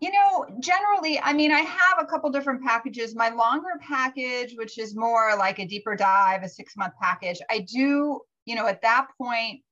You 0.00 0.12
know, 0.12 0.46
generally, 0.60 1.18
I 1.20 1.32
mean, 1.32 1.50
I 1.50 1.60
have 1.60 1.98
a 2.00 2.04
couple 2.04 2.30
different 2.30 2.62
packages. 2.62 3.14
My 3.14 3.30
longer 3.30 3.80
package, 3.80 4.54
which 4.56 4.78
is 4.78 4.94
more 4.94 5.36
like 5.36 5.58
a 5.58 5.66
deeper 5.66 5.96
dive, 5.96 6.42
a 6.42 6.48
six 6.48 6.76
month 6.76 6.94
package, 7.00 7.38
I 7.50 7.60
do, 7.60 8.20
you 8.44 8.54
know, 8.54 8.66
at 8.66 8.82
that 8.82 9.08
point, 9.16 9.62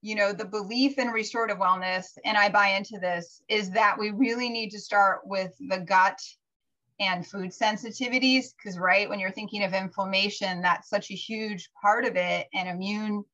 you 0.00 0.14
know, 0.14 0.32
the 0.32 0.44
belief 0.44 0.98
in 0.98 1.08
restorative 1.08 1.58
wellness, 1.58 2.06
and 2.24 2.36
I 2.36 2.48
buy 2.48 2.68
into 2.68 2.98
this, 3.00 3.42
is 3.48 3.70
that 3.70 3.98
we 3.98 4.10
really 4.10 4.48
need 4.48 4.70
to 4.70 4.80
start 4.80 5.20
with 5.24 5.52
the 5.68 5.78
gut 5.78 6.20
and 7.00 7.26
food 7.26 7.50
sensitivities. 7.50 8.46
Because, 8.56 8.78
right, 8.78 9.08
when 9.08 9.18
you're 9.18 9.30
thinking 9.30 9.64
of 9.64 9.74
inflammation, 9.74 10.62
that's 10.62 10.88
such 10.88 11.10
a 11.10 11.14
huge 11.14 11.70
part 11.80 12.04
of 12.04 12.16
it, 12.16 12.46
and 12.54 12.68
immune, 12.68 13.24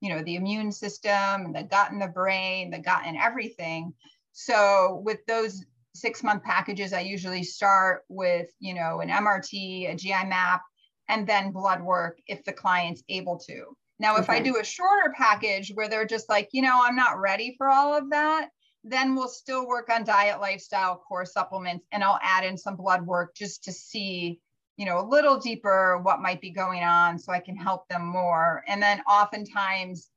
you 0.00 0.14
know, 0.14 0.22
the 0.22 0.36
immune 0.36 0.72
system, 0.72 1.52
the 1.52 1.62
gut 1.62 1.92
and 1.92 2.00
the 2.00 2.08
brain, 2.08 2.70
the 2.70 2.78
gut 2.78 3.02
and 3.04 3.16
everything. 3.16 3.92
So, 4.32 5.02
with 5.04 5.24
those 5.26 5.64
six 5.94 6.22
month 6.22 6.42
packages, 6.42 6.92
I 6.92 7.00
usually 7.00 7.44
start 7.44 8.02
with, 8.08 8.48
you 8.60 8.74
know, 8.74 9.00
an 9.00 9.10
MRT, 9.10 9.92
a 9.92 9.94
GI 9.94 10.24
map, 10.24 10.62
and 11.08 11.26
then 11.26 11.52
blood 11.52 11.82
work 11.82 12.18
if 12.26 12.44
the 12.44 12.52
client's 12.52 13.02
able 13.08 13.38
to. 13.40 13.76
Now, 13.98 14.16
if. 14.16 14.28
I 14.28 14.40
do 14.40 14.58
a 14.58 14.64
shorter 14.64 15.12
package 15.16 15.70
where 15.74 15.88
they're 15.88 16.06
just 16.06 16.28
like, 16.28 16.48
you 16.52 16.62
know, 16.62 16.80
I'm 16.82 16.96
not 16.96 17.20
ready 17.20 17.54
for 17.56 17.68
all 17.68 17.96
of 17.96 18.10
that, 18.10 18.50
then 18.82 19.14
we'll 19.14 19.28
still 19.28 19.66
work 19.66 19.88
on 19.88 20.04
diet, 20.04 20.40
lifestyle, 20.40 20.96
core 20.96 21.24
supplements, 21.24 21.86
and 21.92 22.02
I'll 22.02 22.18
add 22.22 22.44
in 22.44 22.58
some 22.58 22.76
blood 22.76 23.06
work 23.06 23.34
just 23.34 23.64
to 23.64 23.72
see, 23.72 24.40
you 24.76 24.84
know, 24.84 24.98
a 24.98 25.08
little 25.08 25.38
deeper 25.38 26.00
what 26.02 26.20
might 26.20 26.40
be 26.40 26.50
going 26.50 26.82
on 26.82 27.18
so 27.18 27.32
I 27.32 27.40
can 27.40 27.56
help 27.56 27.88
them 27.88 28.04
more. 28.04 28.64
And 28.66 28.82
then 28.82 29.00
oftentimes, 29.08 30.10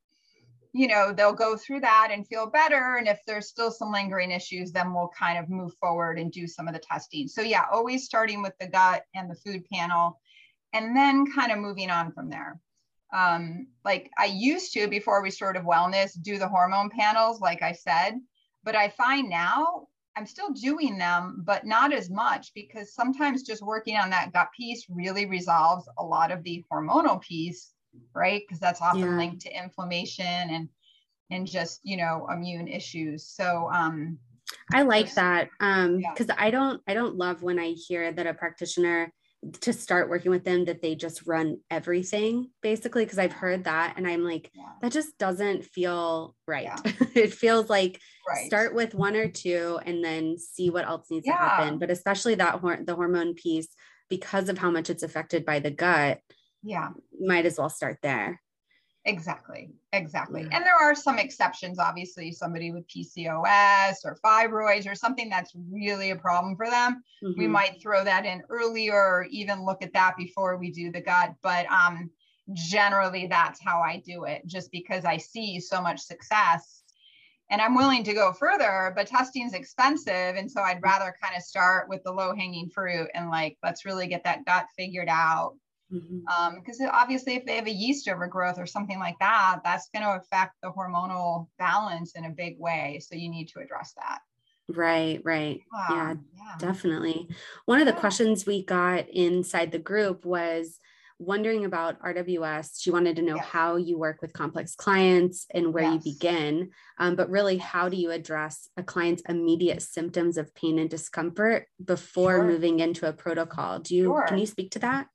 you 0.74 0.88
know, 0.88 1.14
they'll 1.14 1.32
go 1.34 1.56
through 1.56 1.82
that 1.82 2.10
and 2.12 2.28
feel 2.28 2.48
better. 2.48 2.98
And 2.98 3.08
if 3.08 3.20
there's 3.26 3.48
still 3.48 3.72
some 3.72 3.92
lingering 3.92 4.32
issues, 4.32 4.72
then 4.72 4.94
we'll 4.94 5.12
kind 5.18 5.38
of 5.38 5.50
move 5.50 5.74
forward 5.80 6.20
and 6.20 6.32
do 6.32 6.48
some 6.48 6.68
of 6.68 6.74
the 6.74 6.80
testing. 6.80 7.28
So, 7.28 7.42
yeah, 7.42 7.66
always 7.72 8.06
starting 8.06 8.42
with 8.42 8.54
the 8.60 8.68
gut 8.68 9.04
and 9.16 9.30
the 9.30 9.36
food 9.36 9.64
panel, 9.72 10.20
and 10.74 10.96
then 10.98 11.32
kind 11.32 11.52
of 11.52 11.60
moving 11.60 11.90
on 11.90 12.12
from 12.12 12.30
there 12.30 12.60
um, 13.14 13.68
like 13.86 14.10
I 14.18 14.26
used 14.26 14.74
to 14.74 14.88
before 14.88 15.24
restorative 15.24 15.64
wellness 15.64 16.22
do 16.22 16.38
the 16.38 16.48
hormone 16.48 16.90
panels, 16.90 17.40
like 17.40 17.62
I 17.62 17.72
said, 17.72 18.16
but 18.64 18.76
I 18.76 18.90
find 18.90 19.30
now 19.30 19.88
I'm 20.18 20.26
still 20.26 20.52
doing 20.52 20.98
them, 20.98 21.44
but 21.46 21.66
not 21.66 21.94
as 21.94 22.10
much 22.10 22.52
because 22.56 22.94
sometimes 22.94 23.44
just 23.44 23.62
working 23.62 23.98
on 23.98 24.10
that 24.10 24.34
gut 24.34 24.50
piece 24.56 24.86
really 24.90 25.28
resolves 25.28 25.88
a 26.00 26.04
lot 26.04 26.32
of 26.32 26.44
the 26.44 26.66
hormonal 26.72 27.22
piece, 27.22 27.74
right? 28.16 28.42
Because 28.42 28.60
that's 28.60 28.82
often 28.82 29.02
yeah. 29.02 29.18
linked 29.18 29.42
to 29.42 29.56
inflammation 29.56 30.26
and 30.26 30.70
and 31.30 31.46
just 31.46 31.82
you 31.84 31.98
know 31.98 32.28
immune 32.32 32.68
issues. 32.68 33.28
So 33.28 33.70
um, 33.72 34.18
I 34.74 34.82
like 34.82 35.14
that 35.14 35.50
um, 35.60 35.98
because 35.98 36.28
yeah. 36.28 36.36
I 36.38 36.50
don't 36.50 36.82
I 36.88 36.94
don't 36.94 37.16
love 37.16 37.44
when 37.44 37.60
I 37.60 37.72
hear 37.72 38.12
that 38.12 38.28
a 38.28 38.34
practitioner 38.34 39.14
to 39.62 39.74
start 39.74 40.10
working 40.10 40.32
with 40.32 40.44
them 40.44 40.66
that 40.66 40.82
they 40.82 40.96
just 40.96 41.26
run 41.26 41.58
everything 41.70 42.50
basically 42.62 43.04
because 43.04 43.20
I've 43.20 43.34
heard 43.34 43.66
that 43.66 43.96
and 43.98 44.08
I'm 44.08 44.24
like 44.24 44.52
yeah. 44.54 44.64
that 44.82 44.92
just 44.92 45.18
doesn't 45.18 45.66
feel 45.66 46.36
right. 46.48 46.64
Yeah. 46.64 46.78
it 47.16 47.34
feels 47.34 47.70
like 47.70 48.00
right. 48.28 48.48
start 48.48 48.74
with 48.74 48.94
one 48.94 49.16
or 49.16 49.28
two 49.28 49.80
and 49.86 50.04
then 50.04 50.38
see 50.38 50.70
what 50.70 50.86
else 50.86 51.08
needs 51.10 51.28
yeah. 51.28 51.34
to 51.34 51.40
happen. 51.40 51.80
But 51.80 51.92
especially 51.92 52.36
that 52.36 52.56
hor- 52.56 52.84
the 52.84 52.96
hormone 52.96 53.34
piece 53.34 53.70
because 54.10 54.50
of 54.50 54.58
how 54.58 54.72
much 54.72 54.90
it's 54.90 55.04
affected 55.04 55.46
by 55.46 55.60
the 55.60 55.72
gut. 55.72 56.20
Yeah. 56.64 56.90
Might 57.20 57.46
as 57.46 57.58
well 57.58 57.70
start 57.70 57.98
there. 58.02 58.42
Exactly. 59.08 59.70
Exactly. 59.94 60.42
Yeah. 60.42 60.50
And 60.52 60.66
there 60.66 60.76
are 60.76 60.94
some 60.94 61.18
exceptions, 61.18 61.80
obviously, 61.80 62.30
somebody 62.34 62.72
with 62.72 62.86
PCOS 62.90 64.04
or 64.04 64.18
fibroids 64.24 64.86
or 64.86 64.96
something 64.96 65.30
that's 65.30 65.54
really 65.72 66.12
a 66.12 66.16
problem 66.18 66.58
for 66.58 66.70
them. 66.70 67.02
Mm-hmm. 67.24 67.40
We 67.40 67.48
might 67.48 67.82
throw 67.82 68.04
that 68.04 68.26
in 68.26 68.44
earlier 68.50 68.96
or 68.96 69.28
even 69.32 69.66
look 69.66 69.82
at 69.82 69.94
that 69.94 70.18
before 70.18 70.58
we 70.58 70.72
do 70.72 70.92
the 70.92 71.00
gut. 71.00 71.34
But 71.42 71.68
um, 71.72 72.12
generally, 72.52 73.28
that's 73.28 73.64
how 73.64 73.80
I 73.80 74.04
do 74.06 74.26
it, 74.26 74.46
just 74.46 74.72
because 74.74 75.06
I 75.06 75.16
see 75.16 75.62
so 75.62 75.82
much 75.82 76.02
success. 76.02 76.84
And 77.50 77.62
I'm 77.62 77.76
willing 77.76 78.04
to 78.04 78.14
go 78.14 78.34
further, 78.34 78.92
but 78.94 79.08
testing 79.08 79.48
is 79.48 79.54
expensive. 79.54 80.36
And 80.36 80.52
so 80.52 80.62
I'd 80.62 80.84
rather 80.84 81.16
kind 81.24 81.34
of 81.34 81.44
start 81.44 81.88
with 81.88 82.04
the 82.04 82.12
low 82.12 82.36
hanging 82.36 82.70
fruit 82.70 83.08
and 83.14 83.30
like, 83.30 83.58
let's 83.64 83.86
really 83.86 84.08
get 84.08 84.26
that 84.26 84.44
gut 84.44 84.66
figured 84.76 85.08
out 85.08 85.56
because 85.90 86.04
mm-hmm. 86.04 86.86
um, 86.86 86.92
obviously 86.94 87.36
if 87.36 87.46
they 87.46 87.56
have 87.56 87.68
a 87.68 87.72
yeast 87.72 88.08
overgrowth 88.08 88.60
or 88.60 88.66
something 88.66 89.00
like 89.00 89.18
that 89.20 89.60
that's 89.64 89.90
going 89.94 90.04
to 90.04 90.16
affect 90.16 90.54
the 90.62 90.72
hormonal 90.72 91.48
balance 91.58 92.14
in 92.16 92.26
a 92.26 92.30
big 92.30 92.60
way 92.60 93.00
so 93.06 93.16
you 93.16 93.30
need 93.30 93.48
to 93.48 93.60
address 93.60 93.94
that 93.96 94.20
right 94.70 95.22
right 95.24 95.62
yeah, 95.90 95.96
yeah, 95.96 96.14
yeah. 96.36 96.56
definitely 96.60 97.28
one 97.66 97.80
of 97.80 97.86
the 97.86 97.94
yeah. 97.94 98.00
questions 98.00 98.46
we 98.46 98.64
got 98.64 99.08
inside 99.10 99.72
the 99.72 99.80
group 99.80 100.26
was 100.26 100.80
wondering 101.20 101.66
about 101.66 102.00
rws 102.02 102.80
she 102.80 102.92
wanted 102.92 103.16
to 103.16 103.22
know 103.24 103.38
yes. 103.38 103.46
how 103.46 103.76
you 103.78 103.98
work 103.98 104.22
with 104.22 104.34
complex 104.34 104.76
clients 104.76 105.48
and 105.52 105.74
where 105.74 105.84
yes. 105.84 106.06
you 106.06 106.14
begin 106.14 106.70
um, 107.00 107.16
but 107.16 107.30
really 107.30 107.58
how 107.58 107.90
do 107.90 107.98
you 107.98 108.12
address 108.12 108.70
a 108.78 108.84
client's 108.84 109.24
immediate 109.28 109.82
symptoms 109.82 110.38
of 110.38 110.54
pain 110.54 110.78
and 110.78 110.90
discomfort 110.90 111.66
before 111.84 112.36
sure. 112.36 112.46
moving 112.46 112.82
into 112.82 113.08
a 113.08 113.14
protocol 113.14 113.80
do 113.80 113.96
you 113.96 114.04
sure. 114.04 114.26
can 114.28 114.38
you 114.38 114.46
speak 114.46 114.70
to 114.70 114.80
that 114.80 115.08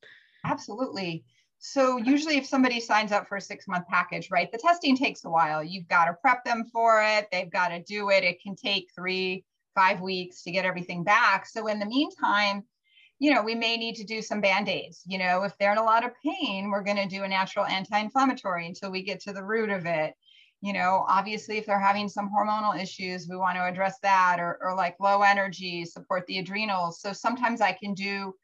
Absolutely. 0.45 1.25
So 1.59 1.97
usually 1.97 2.37
if 2.37 2.47
somebody 2.47 2.81
signs 2.81 3.13
up 3.13 3.29
for 3.29 3.37
a 3.37 3.41
six 3.41 3.69
month 3.69 3.87
package, 3.89 4.31
right, 4.31 4.51
the 4.51 4.59
testing 4.59 4.97
takes 4.97 5.25
a 5.25 5.31
while. 5.31 5.63
You've 5.63 5.87
got 5.89 6.07
to 6.07 6.15
prep 6.15 6.45
them 6.45 6.65
for 6.73 7.03
it. 7.03 7.29
They've 7.31 7.51
got 7.51 7.69
to 7.69 7.83
do 7.83 8.11
it. 8.11 8.25
It 8.25 8.43
can 8.43 8.57
take 8.57 8.91
three, 8.95 9.45
five 9.75 10.01
weeks 10.01 10.43
to 10.43 10.51
get 10.51 10.65
everything 10.65 11.05
back. 11.05 11.47
So 11.47 11.69
in 11.69 11.79
the 11.79 11.87
meantime, 11.87 12.65
you 13.21 13.33
know, 13.33 13.43
we 13.43 13.55
may 13.55 13.77
need 13.77 13.95
to 13.95 14.05
do 14.05 14.21
some 14.21 14.41
band-aids. 14.41 15.03
You 15.07 15.19
know, 15.19 15.45
if 15.45 15.57
they're 15.57 15.71
in 15.71 15.79
a 15.79 15.85
lot 15.85 16.05
of 16.05 16.11
pain, 16.25 16.71
we're 16.71 16.83
going 16.83 16.97
to 16.97 17.07
do 17.07 17.23
a 17.23 17.29
natural 17.29 17.65
anti-inflammatory 17.65 18.67
until 18.67 18.91
we 18.91 19.05
get 19.05 19.21
to 19.21 19.33
the 19.33 19.45
root 19.45 19.71
of 19.71 19.87
it. 19.87 20.15
You 20.61 20.73
know, 20.73 21.05
obviously, 21.09 21.59
if 21.59 21.67
they're 21.67 21.79
having 21.79 22.09
some 22.09 22.29
hormonal 22.29 22.81
issues, 22.81 23.29
we 23.29 23.37
want 23.37 23.57
to 23.57 23.65
address 23.65 23.99
that 24.03 24.39
or, 24.41 24.59
or 24.61 24.75
like 24.75 24.97
low 24.99 25.23
energy, 25.23 25.85
support 25.85 26.27
the 26.27 26.39
adrenals. 26.39 27.01
So 27.01 27.13
sometimes 27.13 27.61
I 27.61 27.73
can 27.73 27.95
do 27.95 28.35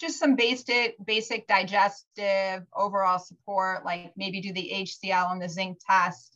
just 0.00 0.18
some 0.18 0.36
basic 0.36 0.96
basic 1.04 1.46
digestive 1.46 2.62
overall 2.74 3.18
support 3.18 3.84
like 3.84 4.12
maybe 4.16 4.40
do 4.40 4.52
the 4.52 4.70
hcl 4.74 5.32
and 5.32 5.40
the 5.40 5.48
zinc 5.48 5.78
test 5.88 6.34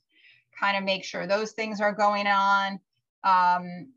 kind 0.58 0.76
of 0.76 0.84
make 0.84 1.04
sure 1.04 1.26
those 1.26 1.52
things 1.52 1.80
are 1.80 1.92
going 1.92 2.26
on. 2.26 2.80
Um, 3.24 3.92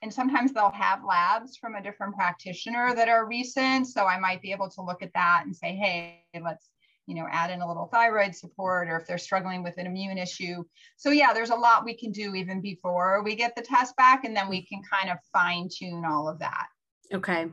and 0.00 0.12
sometimes 0.12 0.52
they'll 0.52 0.70
have 0.70 1.04
labs 1.04 1.56
from 1.56 1.74
a 1.74 1.82
different 1.82 2.14
practitioner 2.14 2.94
that 2.94 3.08
are 3.08 3.26
recent 3.26 3.88
so 3.88 4.04
i 4.04 4.16
might 4.16 4.40
be 4.40 4.52
able 4.52 4.70
to 4.70 4.80
look 4.80 5.02
at 5.02 5.12
that 5.14 5.42
and 5.44 5.56
say 5.56 5.74
hey 5.74 6.22
let's 6.40 6.70
you 7.06 7.16
know 7.16 7.26
add 7.28 7.50
in 7.50 7.62
a 7.62 7.66
little 7.66 7.86
thyroid 7.86 8.32
support 8.36 8.88
or 8.88 8.96
if 9.00 9.08
they're 9.08 9.18
struggling 9.18 9.64
with 9.64 9.76
an 9.78 9.86
immune 9.86 10.18
issue. 10.18 10.62
So 10.96 11.10
yeah 11.10 11.32
there's 11.32 11.50
a 11.50 11.56
lot 11.56 11.84
we 11.84 11.96
can 11.96 12.12
do 12.12 12.34
even 12.34 12.60
before 12.60 13.22
we 13.24 13.34
get 13.34 13.56
the 13.56 13.62
test 13.62 13.96
back 13.96 14.24
and 14.24 14.36
then 14.36 14.48
we 14.48 14.64
can 14.64 14.82
kind 14.88 15.10
of 15.10 15.18
fine 15.32 15.68
tune 15.74 16.04
all 16.04 16.28
of 16.28 16.38
that. 16.40 16.66
Okay 17.12 17.46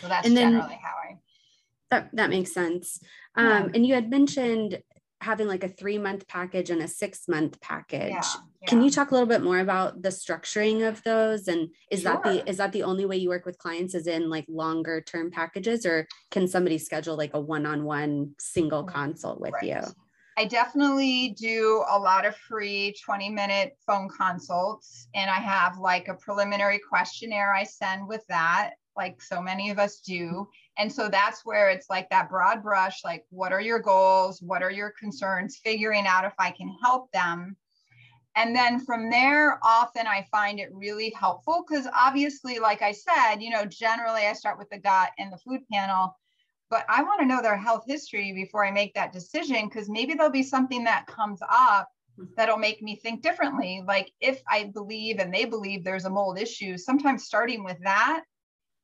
so 0.00 0.08
that's 0.08 0.26
and 0.26 0.36
then, 0.36 0.52
generally 0.52 0.78
how 0.82 0.94
I. 0.96 1.18
That 1.90 2.10
that 2.14 2.30
makes 2.30 2.52
sense. 2.52 3.00
Um, 3.36 3.46
yeah. 3.46 3.68
And 3.74 3.86
you 3.86 3.94
had 3.94 4.10
mentioned 4.10 4.82
having 5.22 5.46
like 5.46 5.64
a 5.64 5.68
three 5.68 5.98
month 5.98 6.26
package 6.26 6.70
and 6.70 6.82
a 6.82 6.88
six 6.88 7.28
month 7.28 7.60
package. 7.60 8.10
Yeah, 8.10 8.22
yeah. 8.62 8.68
Can 8.68 8.82
you 8.82 8.90
talk 8.90 9.10
a 9.10 9.14
little 9.14 9.28
bit 9.28 9.42
more 9.42 9.60
about 9.60 10.02
the 10.02 10.08
structuring 10.08 10.86
of 10.86 11.02
those? 11.04 11.48
And 11.48 11.68
is 11.90 12.02
sure. 12.02 12.12
that 12.12 12.22
the 12.24 12.48
is 12.48 12.58
that 12.58 12.72
the 12.72 12.82
only 12.82 13.06
way 13.06 13.16
you 13.16 13.28
work 13.28 13.46
with 13.46 13.58
clients 13.58 13.94
is 13.94 14.06
in 14.06 14.28
like 14.28 14.44
longer 14.48 15.00
term 15.00 15.30
packages, 15.30 15.86
or 15.86 16.06
can 16.30 16.48
somebody 16.48 16.78
schedule 16.78 17.16
like 17.16 17.34
a 17.34 17.40
one 17.40 17.66
on 17.66 17.84
one 17.84 18.34
single 18.38 18.84
consult 18.84 19.40
with 19.40 19.52
right. 19.54 19.64
you? 19.64 19.80
I 20.38 20.46
definitely 20.46 21.36
do 21.38 21.84
a 21.90 21.98
lot 21.98 22.24
of 22.24 22.34
free 22.36 22.94
20 23.04 23.28
minute 23.28 23.76
phone 23.86 24.08
consults, 24.08 25.08
and 25.14 25.30
I 25.30 25.34
have 25.34 25.78
like 25.78 26.08
a 26.08 26.14
preliminary 26.14 26.80
questionnaire 26.88 27.54
I 27.54 27.64
send 27.64 28.08
with 28.08 28.24
that 28.28 28.72
like 28.96 29.20
so 29.22 29.40
many 29.40 29.70
of 29.70 29.78
us 29.78 30.00
do. 30.00 30.48
And 30.78 30.92
so 30.92 31.08
that's 31.08 31.44
where 31.44 31.70
it's 31.70 31.90
like 31.90 32.08
that 32.10 32.28
broad 32.28 32.62
brush 32.62 33.04
like, 33.04 33.24
what 33.30 33.52
are 33.52 33.60
your 33.60 33.78
goals? 33.78 34.40
What 34.42 34.62
are 34.62 34.70
your 34.70 34.90
concerns? 34.90 35.60
Figuring 35.62 36.06
out 36.06 36.24
if 36.24 36.34
I 36.38 36.50
can 36.50 36.74
help 36.82 37.10
them. 37.12 37.56
And 38.34 38.56
then 38.56 38.80
from 38.80 39.10
there, 39.10 39.58
often 39.62 40.06
I 40.06 40.26
find 40.30 40.58
it 40.58 40.72
really 40.72 41.10
helpful 41.10 41.64
because 41.66 41.86
obviously, 41.94 42.58
like 42.58 42.80
I 42.80 42.92
said, 42.92 43.36
you 43.36 43.50
know, 43.50 43.66
generally 43.66 44.22
I 44.22 44.32
start 44.32 44.58
with 44.58 44.70
the 44.70 44.78
gut 44.78 45.10
and 45.18 45.30
the 45.30 45.38
food 45.38 45.60
panel, 45.70 46.16
but 46.70 46.86
I 46.88 47.02
want 47.02 47.20
to 47.20 47.26
know 47.26 47.42
their 47.42 47.58
health 47.58 47.84
history 47.86 48.32
before 48.32 48.64
I 48.64 48.70
make 48.70 48.94
that 48.94 49.12
decision 49.12 49.68
because 49.68 49.90
maybe 49.90 50.14
there'll 50.14 50.32
be 50.32 50.42
something 50.42 50.84
that 50.84 51.06
comes 51.06 51.40
up 51.42 51.90
mm-hmm. 52.18 52.32
that'll 52.34 52.56
make 52.56 52.80
me 52.80 52.96
think 52.96 53.20
differently. 53.20 53.82
Like 53.86 54.10
if 54.20 54.40
I 54.50 54.70
believe 54.72 55.18
and 55.18 55.32
they 55.32 55.44
believe 55.44 55.84
there's 55.84 56.06
a 56.06 56.10
mold 56.10 56.38
issue, 56.38 56.78
sometimes 56.78 57.24
starting 57.24 57.62
with 57.64 57.78
that 57.82 58.24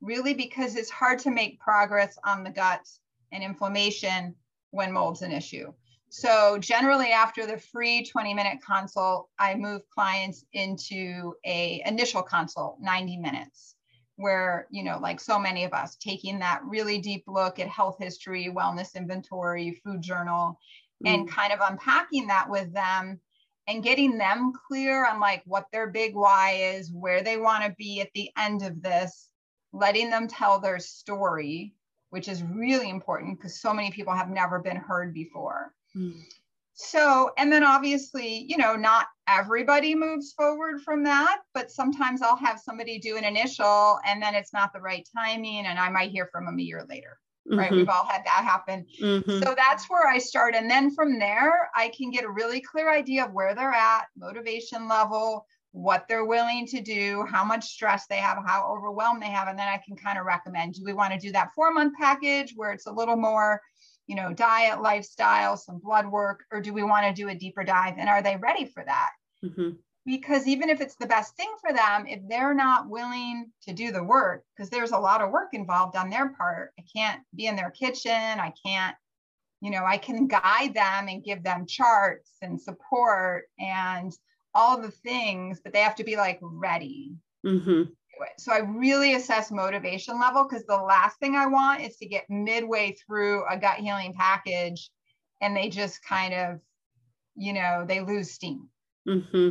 really 0.00 0.35
because 0.35 0.76
it's 0.76 0.90
hard 0.90 1.19
to 1.21 1.31
make 1.31 1.61
progress 1.61 2.17
on 2.25 2.45
the 2.45 2.50
gut 2.50 2.87
and 3.33 3.43
inflammation 3.43 4.35
when 4.71 4.93
mold's 4.93 5.23
an 5.23 5.33
issue. 5.33 5.73
So 6.11 6.57
generally 6.59 7.11
after 7.11 7.47
the 7.47 7.59
free 7.59 8.05
20 8.05 8.33
minute 8.33 8.59
consult, 8.67 9.28
I 9.38 9.55
move 9.55 9.83
clients 9.95 10.45
into 10.52 11.35
a 11.45 11.83
initial 11.85 12.23
consult, 12.23 12.78
90 12.81 13.19
minutes, 13.19 13.75
where, 14.17 14.67
you 14.71 14.83
know, 14.83 14.99
like 14.99 15.21
so 15.21 15.38
many 15.38 15.64
of 15.64 15.73
us 15.73 15.97
taking 15.97 16.38
that 16.38 16.62
really 16.64 16.99
deep 16.99 17.25
look 17.26 17.59
at 17.59 17.69
health 17.69 17.97
history, 18.00 18.50
wellness 18.55 18.95
inventory, 18.95 19.81
food 19.85 20.00
journal, 20.00 20.59
mm. 21.05 21.12
and 21.12 21.31
kind 21.31 21.52
of 21.52 21.61
unpacking 21.62 22.26
that 22.28 22.49
with 22.49 22.73
them 22.73 23.21
and 23.67 23.85
getting 23.85 24.17
them 24.17 24.52
clear 24.67 25.07
on 25.07 25.21
like 25.21 25.43
what 25.45 25.67
their 25.73 25.88
big 25.88 26.14
why 26.14 26.52
is, 26.52 26.90
where 26.90 27.23
they 27.23 27.37
want 27.37 27.62
to 27.64 27.75
be 27.76 28.00
at 28.00 28.09
the 28.14 28.31
end 28.38 28.62
of 28.62 28.83
this, 28.83 29.27
letting 29.72 30.10
them 30.10 30.28
tell 30.28 30.58
their 30.58 30.78
story, 30.78 31.75
which 32.10 32.28
is 32.28 32.42
really 32.42 32.90
important 32.90 33.38
because 33.38 33.60
so 33.60 33.72
many 33.72 33.90
people 33.90 34.14
have 34.14 34.30
never 34.30 34.58
been 34.58 34.76
heard 34.76 35.12
before. 35.12 35.75
Mm. 35.96 36.20
So, 36.80 37.32
and 37.37 37.52
then 37.52 37.64
obviously, 37.64 38.46
you 38.48 38.56
know, 38.56 38.76
not 38.76 39.06
everybody 39.26 39.96
moves 39.96 40.32
forward 40.32 40.80
from 40.80 41.02
that, 41.04 41.40
but 41.52 41.72
sometimes 41.72 42.22
I'll 42.22 42.37
have 42.37 42.60
somebody 42.60 43.00
do 43.00 43.16
an 43.16 43.25
initial 43.25 43.98
and 44.06 44.22
then 44.22 44.37
it's 44.37 44.52
not 44.52 44.72
the 44.72 44.80
right 44.80 45.06
timing 45.12 45.66
and 45.66 45.76
I 45.76 45.88
might 45.88 46.12
hear 46.12 46.28
from 46.30 46.46
them 46.46 46.58
a 46.58 46.62
year 46.62 46.87
later. 46.88 47.18
Mm-hmm. 47.50 47.58
Right. 47.58 47.72
We've 47.72 47.88
all 47.88 48.06
had 48.06 48.22
that 48.25 48.44
happen. 48.44 48.87
Mm-hmm. 49.02 49.42
So 49.42 49.54
that's 49.56 49.90
where 49.90 50.06
I 50.06 50.18
start. 50.18 50.54
And 50.54 50.70
then 50.70 50.94
from 50.94 51.18
there, 51.18 51.68
I 51.75 51.88
can 51.88 52.10
get 52.10 52.25
a 52.25 52.30
really 52.30 52.60
clear 52.60 52.92
idea 52.92 53.25
of 53.25 53.32
where 53.32 53.56
they're 53.56 53.72
at, 53.72 54.04
motivation 54.16 54.87
level, 54.87 55.46
what 55.78 56.06
they're 56.08 56.25
willing 56.25 56.66
to 56.66 56.80
do, 56.80 57.25
how 57.30 57.44
much 57.44 57.64
stress 57.64 58.06
they 58.06 58.16
have, 58.16 58.38
how 58.47 58.68
overwhelmed 58.70 59.23
they 59.23 59.30
have. 59.30 59.49
And 59.49 59.58
then 59.58 59.68
I 59.68 59.80
can 59.87 59.97
kind 59.97 60.18
of 60.18 60.26
recommend 60.26 60.75
do 60.75 60.82
we 60.85 60.92
want 60.92 61.12
to 61.12 61.18
do 61.18 61.32
that 61.32 61.50
four 61.54 61.73
month 61.73 61.94
package 61.99 62.52
where 62.56 62.73
it's 62.73 62.87
a 62.87 62.92
little 62.92 63.16
more 63.16 63.61
you 64.08 64.16
know, 64.16 64.32
diet, 64.32 64.80
lifestyle, 64.80 65.56
some 65.56 65.78
blood 65.78 66.06
work, 66.06 66.44
or 66.50 66.61
do 66.61 66.73
we 66.73 66.82
want 66.82 67.06
to 67.06 67.12
do 67.12 67.28
a 67.28 67.35
deeper 67.35 67.62
dive? 67.62 67.94
And 67.99 68.08
are 68.08 68.23
they 68.23 68.37
ready 68.37 68.64
for 68.64 68.82
that? 68.85 69.11
Mm-hmm. 69.44 69.70
Because 70.06 70.47
even 70.47 70.70
if 70.70 70.80
it's 70.80 70.97
the 70.97 71.06
best 71.06 71.37
thing 71.37 71.52
for 71.61 71.75
them, 71.75 72.06
if 72.06 72.20
they're 72.26 72.54
not 72.54 72.88
willing 72.88 73.52
to 73.64 73.75
do 73.75 73.92
the 73.92 74.02
work, 74.02 74.44
because 74.56 74.70
there's 74.70 74.92
a 74.92 74.99
lot 74.99 75.20
of 75.20 75.30
work 75.30 75.50
involved 75.52 75.94
on 75.94 76.08
their 76.08 76.30
part, 76.30 76.73
I 76.78 76.85
can't 76.97 77.20
be 77.37 77.47
in 77.47 77.56
their 77.56 77.70
kitchen. 77.70 78.11
I 78.11 78.54
can't, 78.64 78.97
you 79.61 79.70
know, 79.70 79.85
I 79.85 79.99
can 79.99 80.26
guide 80.26 80.73
them 80.73 81.08
and 81.08 81.23
give 81.23 81.42
them 81.42 81.66
charts 81.66 82.30
and 82.40 82.58
support 82.58 83.44
and 83.58 84.11
all 84.55 84.81
the 84.81 84.90
things, 84.90 85.61
but 85.62 85.73
they 85.73 85.81
have 85.81 85.97
to 85.97 86.05
be 86.05 86.17
like 86.17 86.38
ready. 86.43 87.14
Mm-hmm. 87.47 87.85
So 88.38 88.52
I 88.52 88.59
really 88.59 89.14
assess 89.14 89.50
motivation 89.50 90.19
level 90.19 90.47
because 90.49 90.67
the 90.67 90.76
last 90.76 91.19
thing 91.21 91.37
I 91.37 91.47
want 91.47 91.83
is 91.83 91.97
to 91.99 92.07
get 92.07 92.28
midway 92.28 92.97
through 93.07 93.45
a 93.49 93.57
gut 93.57 93.76
healing 93.76 94.14
package 94.14 94.90
and 95.40 95.57
they 95.57 95.69
just 95.69 96.05
kind 96.05 96.35
of, 96.35 96.61
you 97.37 97.52
know, 97.52 97.85
they 97.87 98.00
lose 98.00 98.33
steam. 98.33 98.69
Mm-hmm. 99.09 99.50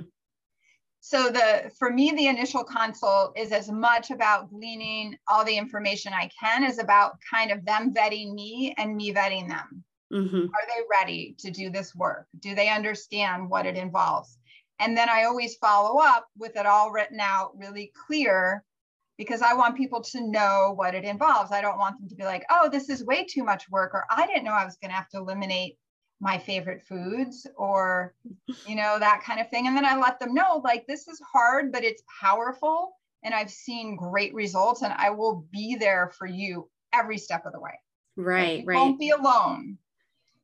So 1.00 1.30
the 1.30 1.72
for 1.80 1.90
me, 1.90 2.12
the 2.12 2.28
initial 2.28 2.66
consult 2.66 3.38
is 3.38 3.54
as 3.54 3.72
much 3.72 4.12
about 4.12 4.50
gleaning 4.50 5.18
all 5.28 5.46
the 5.46 5.58
information 5.58 6.12
I 6.14 6.30
can 6.38 6.66
as 6.66 6.80
about 6.80 7.18
kind 7.34 7.52
of 7.52 7.64
them 7.64 7.94
vetting 7.94 8.34
me 8.34 8.76
and 8.78 8.96
me 8.96 9.14
vetting 9.14 9.48
them. 9.48 9.84
Mm-hmm. 10.12 10.36
Are 10.36 10.68
they 10.68 10.84
ready 10.90 11.36
to 11.40 11.52
do 11.52 11.70
this 11.70 11.96
work? 11.96 12.28
Do 12.40 12.56
they 12.56 12.70
understand 12.70 13.50
what 13.50 13.66
it 13.66 13.76
involves? 13.76 14.38
And 14.80 14.96
then 14.96 15.10
I 15.10 15.24
always 15.24 15.56
follow 15.56 16.00
up 16.00 16.28
with 16.38 16.56
it 16.56 16.66
all 16.66 16.92
written 16.92 17.20
out 17.20 17.58
really 17.58 17.92
clear 18.06 18.64
because 19.18 19.42
I 19.42 19.54
want 19.54 19.76
people 19.76 20.02
to 20.02 20.30
know 20.30 20.74
what 20.76 20.94
it 20.94 21.04
involves. 21.04 21.52
I 21.52 21.62
don't 21.62 21.80
want 21.80 22.00
them 22.00 22.08
to 22.10 22.16
be 22.16 22.24
like, 22.24 22.46
oh, 22.52 22.70
this 22.70 22.88
is 22.90 23.04
way 23.04 23.26
too 23.26 23.44
much 23.44 23.70
work, 23.72 23.96
or 23.96 24.06
I 24.10 24.28
didn't 24.28 24.44
know 24.44 24.52
I 24.52 24.66
was 24.66 24.78
going 24.78 24.92
to 24.92 24.96
have 24.96 25.10
to 25.10 25.18
eliminate 25.18 25.78
my 26.20 26.38
favorite 26.38 26.82
foods, 26.82 27.46
or, 27.56 28.16
you 28.66 28.76
know, 28.76 28.98
that 29.00 29.24
kind 29.24 29.40
of 29.40 29.50
thing. 29.50 29.68
And 29.68 29.78
then 29.78 29.86
I 29.86 29.98
let 29.98 30.20
them 30.20 30.34
know, 30.34 30.62
like, 30.64 30.86
this 30.88 31.08
is 31.08 31.22
hard, 31.32 31.72
but 31.72 31.84
it's 31.84 32.02
powerful. 32.22 32.94
And 33.24 33.34
I've 33.34 33.52
seen 33.52 33.96
great 33.96 34.34
results, 34.34 34.82
and 34.82 34.94
I 34.94 35.12
will 35.12 35.48
be 35.52 35.76
there 35.76 36.12
for 36.18 36.26
you 36.28 36.70
every 36.94 37.18
step 37.18 37.46
of 37.46 37.54
the 37.54 37.60
way. 37.60 37.80
Right, 38.16 38.60
like, 38.60 38.68
right. 38.68 38.76
Won't 38.76 39.00
be 39.00 39.12
alone. 39.12 39.78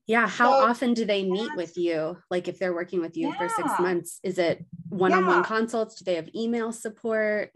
Yeah. 0.07 0.27
How 0.27 0.59
so, 0.59 0.65
often 0.65 0.93
do 0.93 1.05
they 1.05 1.23
meet 1.23 1.55
with 1.55 1.77
you? 1.77 2.17
Like 2.29 2.47
if 2.47 2.59
they're 2.59 2.73
working 2.73 3.01
with 3.01 3.15
you 3.15 3.29
yeah. 3.29 3.37
for 3.37 3.49
six 3.49 3.79
months, 3.79 4.19
is 4.23 4.37
it 4.37 4.65
one-on-one 4.89 5.43
consults? 5.43 5.95
Do 5.95 6.05
they 6.05 6.15
have 6.15 6.29
email 6.35 6.71
support? 6.71 7.51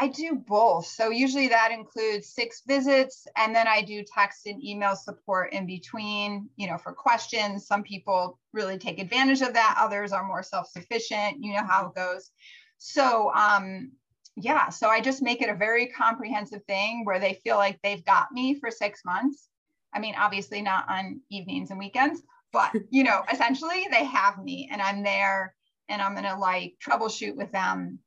I 0.00 0.08
do 0.08 0.34
both. 0.34 0.86
So 0.86 1.10
usually 1.10 1.48
that 1.48 1.70
includes 1.70 2.34
six 2.34 2.62
visits 2.66 3.26
and 3.36 3.54
then 3.54 3.68
I 3.68 3.80
do 3.80 4.02
text 4.02 4.46
and 4.46 4.62
email 4.62 4.96
support 4.96 5.52
in 5.52 5.66
between, 5.66 6.48
you 6.56 6.66
know, 6.66 6.78
for 6.78 6.92
questions. 6.92 7.68
Some 7.68 7.84
people 7.84 8.40
really 8.52 8.76
take 8.76 8.98
advantage 8.98 9.40
of 9.40 9.54
that. 9.54 9.76
Others 9.78 10.12
are 10.12 10.26
more 10.26 10.42
self-sufficient. 10.42 11.36
You 11.40 11.54
know 11.54 11.64
how 11.64 11.86
it 11.86 11.94
goes. 11.94 12.30
So 12.78 13.32
um 13.34 13.92
yeah, 14.36 14.68
so 14.68 14.88
I 14.88 15.00
just 15.00 15.22
make 15.22 15.42
it 15.42 15.48
a 15.48 15.54
very 15.54 15.86
comprehensive 15.86 16.64
thing 16.64 17.04
where 17.04 17.20
they 17.20 17.34
feel 17.44 17.56
like 17.56 17.78
they've 17.84 18.04
got 18.04 18.32
me 18.32 18.58
for 18.58 18.72
6 18.72 19.00
months 19.04 19.48
I 19.94 20.00
mean, 20.00 20.14
obviously 20.18 20.60
not 20.62 20.88
on 20.88 21.20
evenings 21.30 21.70
and 21.70 21.78
weekends, 21.78 22.22
but 22.52 22.72
you 22.90 23.04
know, 23.04 23.22
essentially 23.32 23.86
they 23.90 24.04
have 24.04 24.42
me 24.42 24.68
and 24.70 24.82
I'm 24.82 25.02
there 25.02 25.54
and 25.88 26.02
I'm 26.02 26.12
going 26.12 26.24
to 26.24 26.36
like 26.36 26.74
troubleshoot 26.84 27.36
with 27.36 27.52
them 27.52 27.98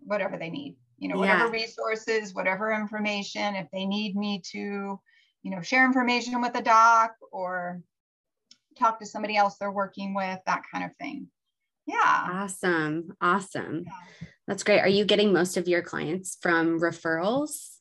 whatever 0.00 0.36
they 0.36 0.50
need. 0.50 0.76
You 0.98 1.08
know, 1.08 1.16
whatever 1.16 1.44
yeah. 1.44 1.62
resources, 1.62 2.34
whatever 2.34 2.72
information, 2.72 3.54
if 3.54 3.68
they 3.72 3.86
need 3.86 4.16
me 4.16 4.42
to, 4.50 5.00
you 5.42 5.50
know, 5.50 5.62
share 5.62 5.84
information 5.84 6.40
with 6.40 6.56
a 6.56 6.62
doc 6.62 7.12
or 7.30 7.80
talk 8.76 8.98
to 8.98 9.06
somebody 9.06 9.36
else 9.36 9.58
they're 9.58 9.70
working 9.70 10.12
with, 10.12 10.40
that 10.46 10.62
kind 10.72 10.84
of 10.84 10.96
thing. 10.96 11.28
Yeah. 11.86 12.28
Awesome. 12.32 13.12
Awesome. 13.20 13.84
Yeah. 13.86 14.26
That's 14.48 14.64
great. 14.64 14.80
Are 14.80 14.88
you 14.88 15.04
getting 15.04 15.32
most 15.32 15.56
of 15.56 15.68
your 15.68 15.82
clients 15.82 16.36
from 16.40 16.80
referrals? 16.80 17.77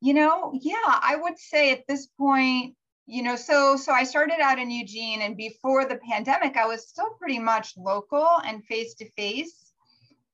You 0.00 0.14
know, 0.14 0.52
yeah, 0.54 0.76
I 0.86 1.16
would 1.20 1.38
say 1.38 1.72
at 1.72 1.86
this 1.86 2.06
point, 2.06 2.74
you 3.06 3.22
know, 3.22 3.36
so 3.36 3.76
so 3.76 3.92
I 3.92 4.04
started 4.04 4.40
out 4.40 4.58
in 4.58 4.70
Eugene 4.70 5.22
and 5.22 5.36
before 5.36 5.84
the 5.84 5.98
pandemic, 6.08 6.56
I 6.56 6.66
was 6.66 6.88
still 6.88 7.10
pretty 7.18 7.38
much 7.38 7.74
local 7.76 8.28
and 8.44 8.64
face 8.64 8.94
to 8.94 9.10
face. 9.10 9.72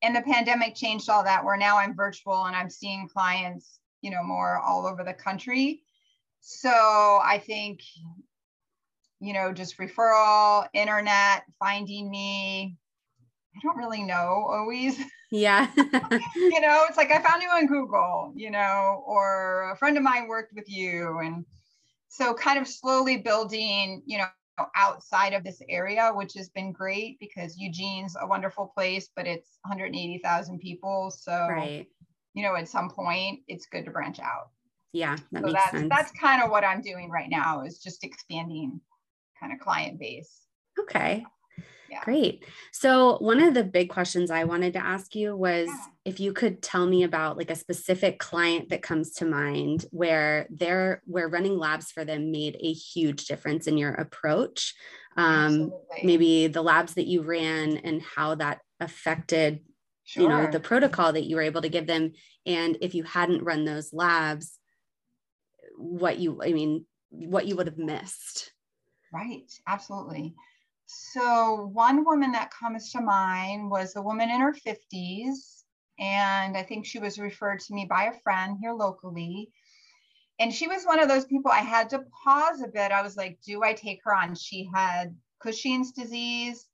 And 0.02 0.14
the 0.14 0.22
pandemic 0.22 0.74
changed 0.74 1.09
all 1.09 1.24
that 1.24 1.44
where 1.44 1.57
now 1.57 1.79
I'm 1.79 1.96
virtual 1.96 2.44
and 2.44 2.55
I'm 2.55 2.70
seeing 2.70 3.09
clients, 3.09 3.81
you 4.02 4.11
know, 4.11 4.22
more 4.22 4.59
all 4.59 4.87
over 4.87 5.02
the 5.02 5.14
country. 5.14 5.83
So 6.40 6.70
I 6.70 7.42
think, 7.44 7.81
you 9.20 9.33
know, 9.33 9.52
just 9.52 9.79
referral, 9.79 10.68
internet, 10.74 11.44
finding 11.59 12.11
me. 12.11 12.76
I 13.57 13.61
don't 13.62 13.77
really 13.77 14.03
know 14.03 14.47
always. 14.51 14.99
Yeah. 15.33 15.69
you 15.77 16.61
know, 16.61 16.85
it's 16.88 16.97
like 16.97 17.11
I 17.11 17.21
found 17.21 17.42
you 17.42 17.49
on 17.49 17.66
Google, 17.66 18.33
you 18.37 18.49
know, 18.49 19.03
or 19.05 19.73
a 19.73 19.77
friend 19.77 19.97
of 19.97 20.05
mine 20.05 20.29
worked 20.29 20.53
with 20.55 20.69
you. 20.69 21.19
And 21.19 21.45
so 22.07 22.33
kind 22.33 22.61
of 22.61 22.69
slowly 22.69 23.16
building, 23.16 24.03
you 24.07 24.19
know, 24.19 24.27
outside 24.77 25.33
of 25.33 25.42
this 25.42 25.61
area, 25.69 26.12
which 26.14 26.35
has 26.35 26.49
been 26.49 26.71
great 26.71 27.19
because 27.19 27.59
Eugene's 27.59 28.16
a 28.21 28.27
wonderful 28.27 28.71
place, 28.73 29.09
but 29.16 29.27
it's 29.27 29.59
180,000 29.62 30.61
people. 30.61 31.11
So, 31.11 31.33
right. 31.33 31.87
you 32.35 32.45
know, 32.45 32.55
at 32.55 32.69
some 32.69 32.88
point 32.88 33.40
it's 33.49 33.66
good 33.66 33.85
to 33.87 33.90
branch 33.90 34.21
out. 34.21 34.51
Yeah, 34.92 35.16
that 35.33 35.45
so 35.45 35.53
that's, 35.53 35.71
sense. 35.73 35.88
That's 35.90 36.12
kind 36.12 36.42
of 36.42 36.51
what 36.51 36.64
I'm 36.64 36.81
doing 36.81 37.11
right 37.11 37.29
now 37.29 37.64
is 37.64 37.81
just 37.81 38.05
expanding 38.05 38.81
kind 39.38 39.53
of 39.53 39.59
client 39.59 39.99
base. 39.99 40.40
Okay. 40.79 41.25
Great. 42.07 42.45
So, 42.71 43.19
one 43.19 43.42
of 43.42 43.53
the 43.53 43.64
big 43.64 43.88
questions 43.88 44.31
I 44.31 44.45
wanted 44.45 44.75
to 44.75 44.79
ask 44.79 45.16
you 45.16 45.35
was 45.35 45.66
yeah. 45.66 45.87
if 46.05 46.21
you 46.21 46.33
could 46.33 46.62
tell 46.62 46.87
me 46.87 47.03
about 47.03 47.37
like 47.37 47.51
a 47.51 47.57
specific 47.57 48.21
client 48.21 48.69
that 48.69 48.81
comes 48.81 49.14
to 49.14 49.25
mind 49.25 49.87
where 49.90 50.47
they're 50.49 51.03
where 51.07 51.29
running 51.29 51.59
labs 51.59 51.90
for 51.90 52.05
them 52.05 52.31
made 52.31 52.59
a 52.61 52.73
huge 52.73 53.25
difference 53.25 53.66
in 53.66 53.77
your 53.77 53.92
approach. 53.92 54.73
Um, 55.16 55.73
maybe 56.05 56.47
the 56.47 56.62
labs 56.62 56.95
that 56.95 57.09
you 57.09 57.23
ran 57.23 57.79
and 57.79 58.01
how 58.01 58.37
that 58.37 58.61
affected 58.79 59.64
sure. 60.05 60.23
you 60.23 60.29
know 60.29 60.49
the 60.49 60.61
protocol 60.61 61.12
that 61.12 61.25
you 61.25 61.35
were 61.35 61.42
able 61.42 61.62
to 61.62 61.69
give 61.69 61.88
them 61.88 62.12
and 62.45 62.79
if 62.83 62.95
you 62.95 63.03
hadn't 63.03 63.42
run 63.42 63.64
those 63.64 63.95
labs 63.95 64.61
what 65.79 66.19
you 66.19 66.42
i 66.42 66.53
mean 66.53 66.85
what 67.09 67.47
you 67.47 67.57
would 67.57 67.66
have 67.66 67.79
missed 67.79 68.53
right 69.11 69.51
absolutely 69.66 70.35
so, 70.87 71.70
one 71.72 72.05
woman 72.05 72.33
that 72.33 72.53
comes 72.53 72.92
to 72.92 73.01
mind 73.01 73.70
was 73.70 73.96
a 73.96 74.03
woman 74.03 74.31
in 74.31 74.40
her 74.40 74.53
50s. 74.55 75.64
And 75.99 76.57
I 76.57 76.62
think 76.62 76.87
she 76.87 76.99
was 76.99 77.18
referred 77.18 77.61
to 77.61 77.75
me 77.75 77.87
by 77.87 78.05
a 78.05 78.20
friend 78.20 78.59
here 78.61 78.72
locally. 78.72 79.51
And 80.38 80.53
she 80.53 80.68
was 80.68 80.85
one 80.85 81.01
of 81.01 81.09
those 81.09 81.25
people 81.25 81.51
I 81.51 81.61
had 81.61 81.88
to 81.90 82.05
pause 82.22 82.61
a 82.61 82.68
bit. 82.68 82.92
I 82.92 83.03
was 83.03 83.16
like, 83.16 83.38
do 83.44 83.62
I 83.62 83.72
take 83.72 84.01
her 84.05 84.14
on? 84.14 84.35
She 84.35 84.68
had 84.72 85.16
Cushing's 85.40 85.92
disease. 85.92 86.66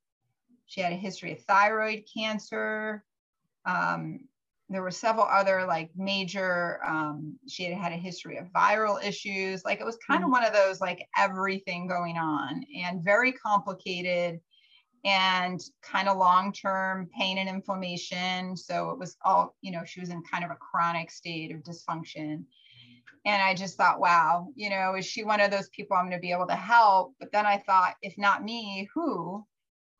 She 0.65 0.81
had 0.81 0.91
a 0.91 0.97
history 0.97 1.31
of 1.31 1.41
thyroid 1.41 2.03
cancer. 2.13 3.03
Um, 3.65 4.27
there 4.73 4.81
were 4.81 4.91
several 4.91 5.25
other 5.25 5.65
like 5.65 5.91
major 5.95 6.79
um, 6.85 7.37
she 7.47 7.63
had 7.63 7.77
had 7.77 7.91
a 7.91 7.97
history 7.97 8.37
of 8.37 8.47
viral 8.47 9.03
issues. 9.03 9.63
Like 9.63 9.79
it 9.79 9.85
was 9.85 9.97
kind 10.07 10.23
of 10.23 10.25
mm-hmm. 10.25 10.31
one 10.31 10.45
of 10.45 10.53
those 10.53 10.81
like 10.81 11.07
everything 11.17 11.87
going 11.87 12.17
on 12.17 12.63
and 12.75 13.03
very 13.03 13.31
complicated 13.31 14.39
and 15.05 15.59
kind 15.81 16.07
of 16.07 16.17
long-term 16.17 17.09
pain 17.17 17.37
and 17.37 17.49
inflammation. 17.49 18.57
So 18.57 18.89
it 18.89 18.99
was 18.99 19.15
all 19.23 19.55
you 19.61 19.71
know 19.71 19.83
she 19.85 19.99
was 19.99 20.09
in 20.09 20.23
kind 20.23 20.43
of 20.43 20.51
a 20.51 20.55
chronic 20.55 21.11
state 21.11 21.53
of 21.53 21.61
dysfunction. 21.61 22.43
And 23.25 23.41
i 23.41 23.53
just 23.53 23.77
thought 23.77 24.01
wow 24.01 24.47
you 24.55 24.69
know 24.69 24.95
is 24.95 25.05
she 25.05 25.23
one 25.23 25.39
of 25.39 25.49
those 25.49 25.69
people 25.69 25.95
i'm 25.95 26.09
going 26.09 26.17
to 26.17 26.19
be 26.19 26.31
able 26.31 26.47
to 26.47 26.55
help? 26.55 27.13
But 27.19 27.31
then 27.31 27.45
i 27.45 27.57
thought 27.57 27.95
if 28.01 28.17
not 28.17 28.43
me 28.43 28.89
who 28.93 29.45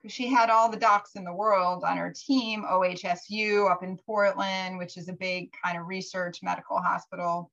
because 0.03 0.13
she 0.13 0.27
had 0.27 0.49
all 0.49 0.69
the 0.69 0.77
docs 0.77 1.15
in 1.15 1.23
the 1.23 1.33
world 1.33 1.85
on 1.85 1.95
her 1.95 2.13
team, 2.13 2.65
OHSU 2.69 3.71
up 3.71 3.83
in 3.83 3.97
Portland, 3.97 4.77
which 4.77 4.97
is 4.97 5.07
a 5.07 5.13
big 5.13 5.49
kind 5.63 5.79
of 5.79 5.87
research 5.87 6.43
medical 6.43 6.77
hospital. 6.77 7.49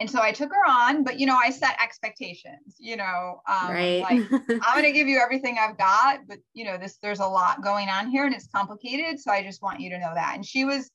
And 0.00 0.10
so 0.10 0.20
I 0.22 0.32
took 0.32 0.50
her 0.50 0.66
on, 0.66 1.04
but 1.04 1.20
you 1.20 1.26
know, 1.26 1.36
I 1.36 1.50
set 1.50 1.76
expectations, 1.80 2.76
you 2.78 2.96
know, 2.96 3.42
um, 3.46 3.70
right. 3.70 4.00
like 4.00 4.22
I'm 4.32 4.82
going 4.82 4.84
to 4.84 4.92
give 4.92 5.06
you 5.06 5.20
everything 5.20 5.58
I've 5.60 5.76
got, 5.76 6.20
but 6.26 6.38
you 6.54 6.64
know, 6.64 6.78
this, 6.78 6.96
there's 7.02 7.20
a 7.20 7.26
lot 7.26 7.62
going 7.62 7.90
on 7.90 8.08
here 8.08 8.24
and 8.24 8.34
it's 8.34 8.48
complicated. 8.48 9.20
So 9.20 9.30
I 9.30 9.42
just 9.42 9.62
want 9.62 9.80
you 9.80 9.90
to 9.90 9.98
know 9.98 10.12
that. 10.14 10.32
And 10.34 10.44
she 10.44 10.64
was, 10.64 10.90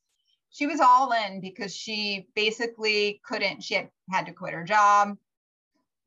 she 0.50 0.66
was 0.66 0.80
all 0.80 1.12
in 1.12 1.40
because 1.40 1.74
she 1.74 2.28
basically 2.36 3.22
couldn't, 3.24 3.64
she 3.64 3.76
had, 3.76 3.90
had 4.10 4.26
to 4.26 4.34
quit 4.34 4.54
her 4.54 4.64
job 4.64 5.18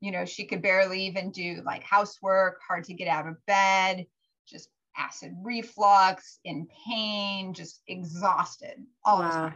you 0.03 0.11
know, 0.11 0.25
she 0.25 0.43
could 0.43 0.61
barely 0.61 1.05
even 1.05 1.31
do 1.31 1.61
like 1.65 1.81
housework, 1.81 2.59
hard 2.67 2.83
to 2.83 2.93
get 2.93 3.07
out 3.07 3.25
of 3.25 3.37
bed, 3.45 4.05
just 4.45 4.67
acid 4.97 5.33
reflux, 5.41 6.39
in 6.43 6.67
pain, 6.85 7.53
just 7.53 7.81
exhausted 7.87 8.83
all 9.05 9.19
wow. 9.19 9.27
the 9.29 9.31
time. 9.31 9.53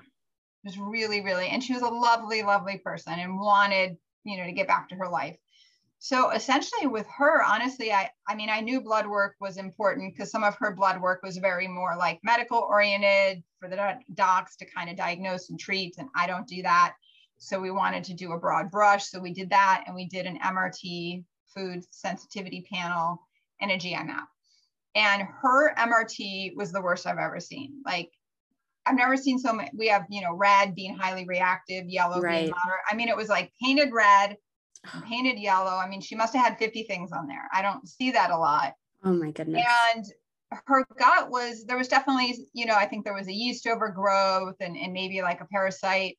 It 0.63 0.67
was 0.69 0.77
really, 0.77 1.19
really, 1.19 1.49
and 1.49 1.61
she 1.61 1.73
was 1.73 1.81
a 1.81 1.89
lovely, 1.89 2.43
lovely 2.43 2.77
person 2.77 3.19
and 3.19 3.37
wanted, 3.37 3.97
you 4.23 4.37
know, 4.37 4.45
to 4.45 4.53
get 4.53 4.69
back 4.69 4.87
to 4.87 4.95
her 4.95 5.09
life. 5.09 5.35
So 5.99 6.29
essentially 6.29 6.87
with 6.87 7.07
her, 7.17 7.43
honestly, 7.43 7.91
I, 7.91 8.09
I 8.25 8.33
mean, 8.33 8.49
I 8.49 8.61
knew 8.61 8.79
blood 8.79 9.05
work 9.05 9.35
was 9.41 9.57
important 9.57 10.13
because 10.13 10.31
some 10.31 10.45
of 10.45 10.55
her 10.59 10.73
blood 10.73 11.01
work 11.01 11.23
was 11.23 11.35
very 11.35 11.67
more 11.67 11.97
like 11.97 12.21
medical 12.23 12.59
oriented 12.59 13.43
for 13.59 13.67
the 13.67 13.97
docs 14.13 14.55
to 14.57 14.65
kind 14.65 14.89
of 14.89 14.95
diagnose 14.95 15.49
and 15.49 15.59
treat. 15.59 15.95
And 15.97 16.07
I 16.15 16.25
don't 16.25 16.47
do 16.47 16.61
that. 16.61 16.93
So 17.37 17.59
we 17.59 17.71
wanted 17.71 18.03
to 18.05 18.13
do 18.13 18.33
a 18.33 18.39
broad 18.39 18.71
brush. 18.71 19.05
So 19.09 19.19
we 19.19 19.33
did 19.33 19.49
that 19.51 19.83
and 19.85 19.95
we 19.95 20.07
did 20.07 20.25
an 20.25 20.39
MRT 20.39 21.23
food 21.55 21.83
sensitivity 21.91 22.65
panel 22.71 23.21
and 23.61 23.71
a 23.71 23.77
GI 23.77 24.03
map. 24.03 24.27
And 24.95 25.27
her 25.41 25.75
MRT 25.75 26.55
was 26.55 26.71
the 26.71 26.81
worst 26.81 27.05
I've 27.05 27.19
ever 27.19 27.39
seen. 27.39 27.81
Like 27.85 28.09
I've 28.85 28.95
never 28.95 29.17
seen 29.17 29.37
so 29.37 29.53
many. 29.53 29.69
We 29.77 29.87
have, 29.89 30.05
you 30.09 30.21
know, 30.21 30.33
red 30.33 30.73
being 30.73 30.95
highly 30.95 31.25
reactive, 31.25 31.87
yellow 31.87 32.19
right. 32.19 32.41
being 32.41 32.51
moderate. 32.51 32.83
I 32.89 32.95
mean, 32.95 33.09
it 33.09 33.17
was 33.17 33.29
like 33.29 33.51
painted 33.61 33.89
red, 33.91 34.37
painted 35.05 35.39
yellow. 35.39 35.75
I 35.75 35.87
mean, 35.87 36.01
she 36.01 36.15
must 36.15 36.33
have 36.35 36.43
had 36.43 36.57
50 36.57 36.83
things 36.83 37.11
on 37.11 37.27
there. 37.27 37.47
I 37.53 37.61
don't 37.61 37.87
see 37.87 38.11
that 38.11 38.31
a 38.31 38.37
lot. 38.37 38.73
Oh 39.03 39.13
my 39.13 39.31
goodness. 39.31 39.63
And 39.95 40.05
her 40.65 40.85
gut 40.97 41.29
was, 41.29 41.65
there 41.65 41.77
was 41.77 41.89
definitely, 41.89 42.47
you 42.53 42.65
know, 42.65 42.75
I 42.75 42.85
think 42.85 43.03
there 43.03 43.13
was 43.13 43.27
a 43.27 43.33
yeast 43.33 43.67
overgrowth 43.67 44.55
and, 44.61 44.77
and 44.77 44.93
maybe 44.93 45.21
like 45.21 45.41
a 45.41 45.47
parasite 45.51 46.17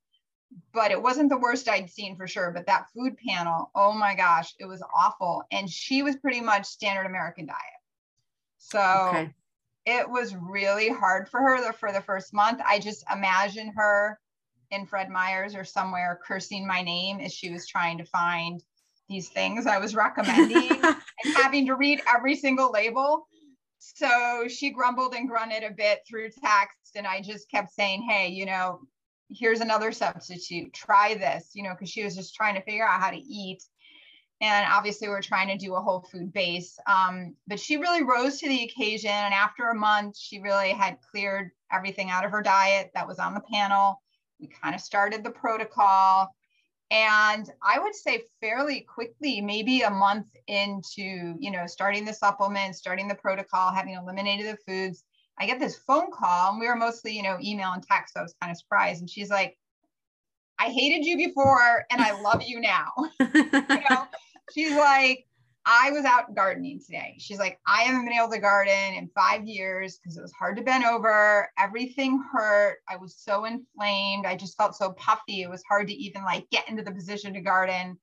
but 0.73 0.91
it 0.91 1.03
wasn't 1.03 1.29
the 1.29 1.39
worst 1.39 1.69
I'd 1.69 1.91
seen 1.91 2.17
for 2.17 2.27
sure. 2.27 2.51
But 2.51 2.67
that 2.67 2.87
food 2.95 3.17
panel, 3.17 3.71
oh 3.75 3.93
my 3.93 4.15
gosh, 4.15 4.55
it 4.59 4.67
was 4.67 4.83
awful. 4.95 5.43
And 5.51 5.69
she 5.69 6.03
was 6.03 6.17
pretty 6.17 6.41
much 6.41 6.67
standard 6.67 7.07
American 7.07 7.47
diet. 7.47 7.59
So 8.59 9.09
okay. 9.11 9.31
it 9.87 10.09
was 10.09 10.35
really 10.35 10.89
hard 10.89 11.29
for 11.29 11.41
her 11.41 11.73
for 11.73 11.93
the 11.93 12.03
first 12.03 12.33
month. 12.33 12.61
I 12.67 12.79
just 12.79 13.05
imagine 13.13 13.73
her 13.77 14.19
in 14.71 14.87
Fred 14.87 15.09
Meyer's 15.09 15.55
or 15.55 15.65
somewhere 15.65 16.21
cursing 16.27 16.67
my 16.67 16.83
name 16.83 17.21
as 17.21 17.33
she 17.33 17.51
was 17.51 17.67
trying 17.67 17.99
to 17.99 18.05
find 18.05 18.63
these 19.09 19.29
things 19.29 19.67
I 19.67 19.79
was 19.79 19.95
recommending 19.95 20.71
and 20.85 21.37
having 21.37 21.67
to 21.67 21.75
read 21.75 22.03
every 22.15 22.37
single 22.37 22.71
label. 22.71 23.27
So 23.79 24.47
she 24.49 24.71
grumbled 24.71 25.15
and 25.15 25.29
grunted 25.29 25.63
a 25.63 25.71
bit 25.71 26.01
through 26.07 26.31
text. 26.31 26.97
And 26.97 27.07
I 27.07 27.23
just 27.23 27.51
kept 27.51 27.73
saying, 27.73 28.03
hey, 28.03 28.29
you 28.29 28.45
know, 28.45 28.81
here's 29.31 29.61
another 29.61 29.93
substitute 29.93 30.73
try 30.73 31.15
this 31.15 31.51
you 31.55 31.63
know 31.63 31.73
because 31.73 31.91
she 31.91 32.05
was 32.05 32.17
just 32.17 32.35
trying 32.35 32.55
to 32.55 32.63
figure 32.63 32.87
out 32.87 33.01
how 33.01 33.11
to 33.11 33.19
eat. 33.19 33.63
And 34.41 34.67
obviously 34.71 35.09
we're 35.09 35.21
trying 35.21 35.49
to 35.49 35.57
do 35.57 35.75
a 35.75 35.81
whole 35.81 36.07
food 36.13 36.33
base. 36.33 36.79
Um, 36.87 37.35
but 37.49 37.59
she 37.59 37.77
really 37.77 38.05
rose 38.05 38.39
to 38.39 38.49
the 38.49 38.63
occasion 38.63 39.11
and 39.11 39.35
after 39.35 39.69
a 39.69 39.75
month 39.75 40.17
she 40.17 40.41
really 40.41 40.71
had 40.71 40.99
cleared 41.11 41.51
everything 41.73 42.09
out 42.09 42.25
of 42.25 42.31
her 42.31 42.43
diet 42.43 42.93
that 42.95 43.09
was 43.09 43.19
on 43.19 43.35
the 43.35 43.43
panel. 43.53 44.01
We 44.39 44.47
kind 44.47 44.77
of 44.77 44.81
started 44.81 45.25
the 45.25 45.31
protocol. 45.31 46.33
And 46.91 47.51
i 47.63 47.79
would 47.79 47.95
say 47.95 48.23
fairly 48.41 48.81
quickly 48.81 49.43
maybe 49.43 49.83
a 49.83 49.91
month 49.91 50.29
into 50.47 51.35
you 51.39 51.51
know 51.51 51.67
starting 51.67 52.07
the 52.07 52.15
supplement 52.15 52.77
starting 52.77 53.09
the 53.09 53.15
protocol 53.15 53.71
having 53.73 53.93
eliminated 53.93 54.47
the 54.47 54.57
foods 54.67 55.05
I 55.41 55.47
get 55.47 55.61
this 55.61 55.77
phone 55.77 56.11
call, 56.11 56.51
and 56.51 56.61
we 56.61 56.67
were 56.67 56.77
mostly, 56.77 57.17
you 57.17 57.23
know, 57.23 57.39
email 57.43 57.73
and 57.73 57.83
text. 57.83 58.15
So 58.15 58.21
I 58.21 58.23
was 58.23 58.35
kind 58.41 58.51
of 58.51 58.59
surprised. 58.59 59.01
And 59.01 59.11
she's 59.11 59.31
like, 59.31 59.57
I 60.59 60.71
hated 60.71 61.07
you 61.07 61.17
before 61.17 61.85
and 61.91 62.01
I 62.01 62.21
love 62.21 62.43
you 62.43 62.61
now. 62.61 62.93
you 63.21 63.51
know, 63.91 64.07
she's 64.53 64.75
like, 64.75 65.25
I 65.65 65.91
was 65.91 66.05
out 66.05 66.35
gardening 66.35 66.81
today. 66.85 67.17
She's 67.19 67.39
like, 67.39 67.61
I 67.67 67.83
haven't 67.83 68.07
been 68.07 68.15
able 68.15 68.31
to 68.31 68.39
garden 68.39 68.95
in 68.95 69.11
five 69.15 69.47
years 69.47 69.99
because 69.99 70.17
it 70.17 70.23
was 70.23 70.33
hard 70.33 70.57
to 70.57 70.63
bend 70.63 70.85
over. 70.85 71.49
Everything 71.59 72.23
hurt. 72.33 72.79
I 72.89 72.97
was 72.97 73.17
so 73.17 73.45
inflamed. 73.45 74.25
I 74.25 74.35
just 74.35 74.57
felt 74.57 74.75
so 74.75 74.93
puffy. 74.93 75.43
It 75.43 75.51
was 75.51 75.63
hard 75.69 75.87
to 75.89 75.95
even 75.95 76.25
like 76.25 76.49
get 76.51 76.69
into 76.69 76.83
the 76.83 76.91
position 76.91 77.35
to 77.35 77.41
garden 77.41 77.99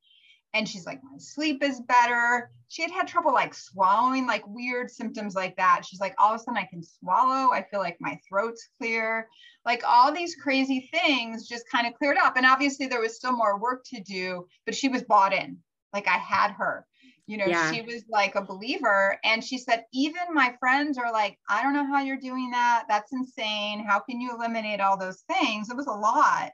and 0.55 0.67
she's 0.67 0.85
like 0.85 1.03
my 1.03 1.17
sleep 1.17 1.61
is 1.61 1.81
better. 1.81 2.49
She 2.69 2.81
had 2.81 2.89
had 2.89 3.07
trouble 3.07 3.33
like 3.33 3.53
swallowing 3.53 4.25
like 4.25 4.47
weird 4.47 4.89
symptoms 4.89 5.35
like 5.35 5.55
that. 5.57 5.83
She's 5.85 5.99
like 5.99 6.15
all 6.17 6.33
of 6.33 6.39
a 6.39 6.43
sudden 6.43 6.57
i 6.57 6.63
can 6.63 6.81
swallow. 6.81 7.51
I 7.51 7.67
feel 7.69 7.81
like 7.81 7.97
my 7.99 8.17
throat's 8.27 8.69
clear. 8.79 9.27
Like 9.65 9.83
all 9.85 10.13
these 10.13 10.35
crazy 10.35 10.89
things 10.93 11.47
just 11.47 11.69
kind 11.69 11.85
of 11.85 11.93
cleared 11.93 12.17
up. 12.17 12.37
And 12.37 12.45
obviously 12.45 12.87
there 12.87 13.01
was 13.01 13.17
still 13.17 13.33
more 13.33 13.59
work 13.59 13.83
to 13.93 14.01
do 14.01 14.47
but 14.65 14.73
she 14.73 14.87
was 14.87 15.03
bought 15.03 15.33
in. 15.33 15.57
Like 15.93 16.07
i 16.07 16.17
had 16.17 16.51
her. 16.51 16.85
You 17.27 17.37
know 17.37 17.47
yeah. 17.47 17.71
she 17.73 17.81
was 17.81 18.05
like 18.09 18.35
a 18.35 18.41
believer. 18.41 19.19
And 19.25 19.43
she 19.43 19.57
said 19.57 19.83
even 19.93 20.21
my 20.33 20.55
friends 20.57 20.97
are 20.97 21.11
like 21.11 21.37
i 21.49 21.61
don't 21.61 21.73
know 21.73 21.85
how 21.85 22.01
you're 22.01 22.15
doing 22.17 22.51
that. 22.51 22.85
That's 22.87 23.11
insane. 23.11 23.83
How 23.85 23.99
can 23.99 24.21
you 24.21 24.33
eliminate 24.33 24.79
all 24.79 24.97
those 24.97 25.21
things 25.29 25.69
it 25.69 25.75
was 25.75 25.87
a 25.87 25.91
lot 25.91 26.53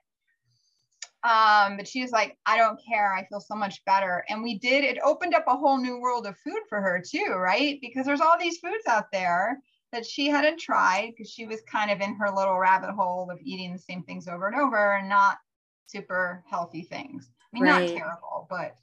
um, 1.24 1.78
but 1.78 1.88
she 1.88 2.02
was 2.02 2.12
like, 2.12 2.38
I 2.46 2.58
don't 2.58 2.80
care. 2.84 3.14
I 3.14 3.26
feel 3.28 3.40
so 3.40 3.56
much 3.56 3.84
better. 3.86 4.26
And 4.30 4.42
we 4.42 4.58
did, 4.58 4.84
it 4.84 4.98
opened 5.04 5.36
up 5.36 5.46
a 5.48 5.56
whole 5.56 5.78
new 5.78 6.00
world 6.00 6.26
of 6.26 6.38
food 6.38 6.62
for 6.68 6.82
her 6.82 7.02
too, 7.08 7.36
right? 7.38 7.78
Because 7.82 8.06
there's 8.06 8.22
all 8.22 8.40
these 8.40 8.58
foods 8.58 8.88
out 8.88 9.12
there 9.12 9.60
that 9.92 10.06
she 10.06 10.28
hadn't 10.28 10.60
tried 10.60 11.12
because 11.12 11.32
she 11.32 11.46
was 11.46 11.62
kind 11.62 11.92
of 11.92 12.02
in 12.02 12.16
her 12.16 12.32
little 12.32 12.58
rabbit 12.58 12.92
hole 12.92 13.30
of 13.30 13.40
eating 13.44 13.74
the 13.74 13.80
same 13.80 14.04
things 14.04 14.28
over 14.28 14.48
and 14.48 14.60
over 14.60 14.96
and 14.96 15.10
not 15.10 15.38
super 15.86 16.44
healthy 16.50 16.82
things. 16.82 17.30
I 17.40 17.46
mean, 17.54 17.64
right. 17.64 17.90
not 17.90 17.98
terrible, 17.98 18.48
but 18.50 18.76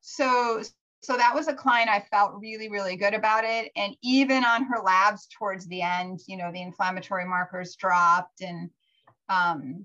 so 0.00 0.62
so 1.02 1.16
that 1.16 1.34
was 1.34 1.48
a 1.48 1.54
client 1.54 1.90
I 1.90 2.04
felt 2.10 2.40
really, 2.40 2.68
really 2.68 2.96
good 2.96 3.14
about 3.14 3.44
it. 3.44 3.72
And 3.74 3.96
even 4.02 4.44
on 4.44 4.64
her 4.64 4.80
labs 4.80 5.26
towards 5.36 5.66
the 5.66 5.82
end, 5.82 6.20
you 6.28 6.36
know, 6.36 6.52
the 6.52 6.62
inflammatory 6.62 7.24
markers 7.24 7.74
dropped 7.74 8.40
and 8.40 8.70
um, 9.28 9.84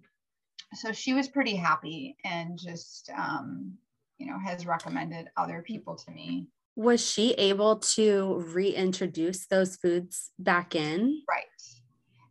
so 0.73 0.91
she 0.91 1.13
was 1.13 1.27
pretty 1.27 1.55
happy 1.55 2.17
and 2.23 2.57
just 2.57 3.09
um, 3.17 3.73
you 4.17 4.27
know 4.27 4.37
has 4.39 4.65
recommended 4.65 5.29
other 5.37 5.61
people 5.61 5.95
to 5.95 6.11
me. 6.11 6.47
Was 6.75 7.05
she 7.05 7.31
able 7.33 7.77
to 7.77 8.43
reintroduce 8.53 9.47
those 9.47 9.77
foods 9.77 10.31
back 10.37 10.75
in? 10.75 11.23
Right. 11.29 11.45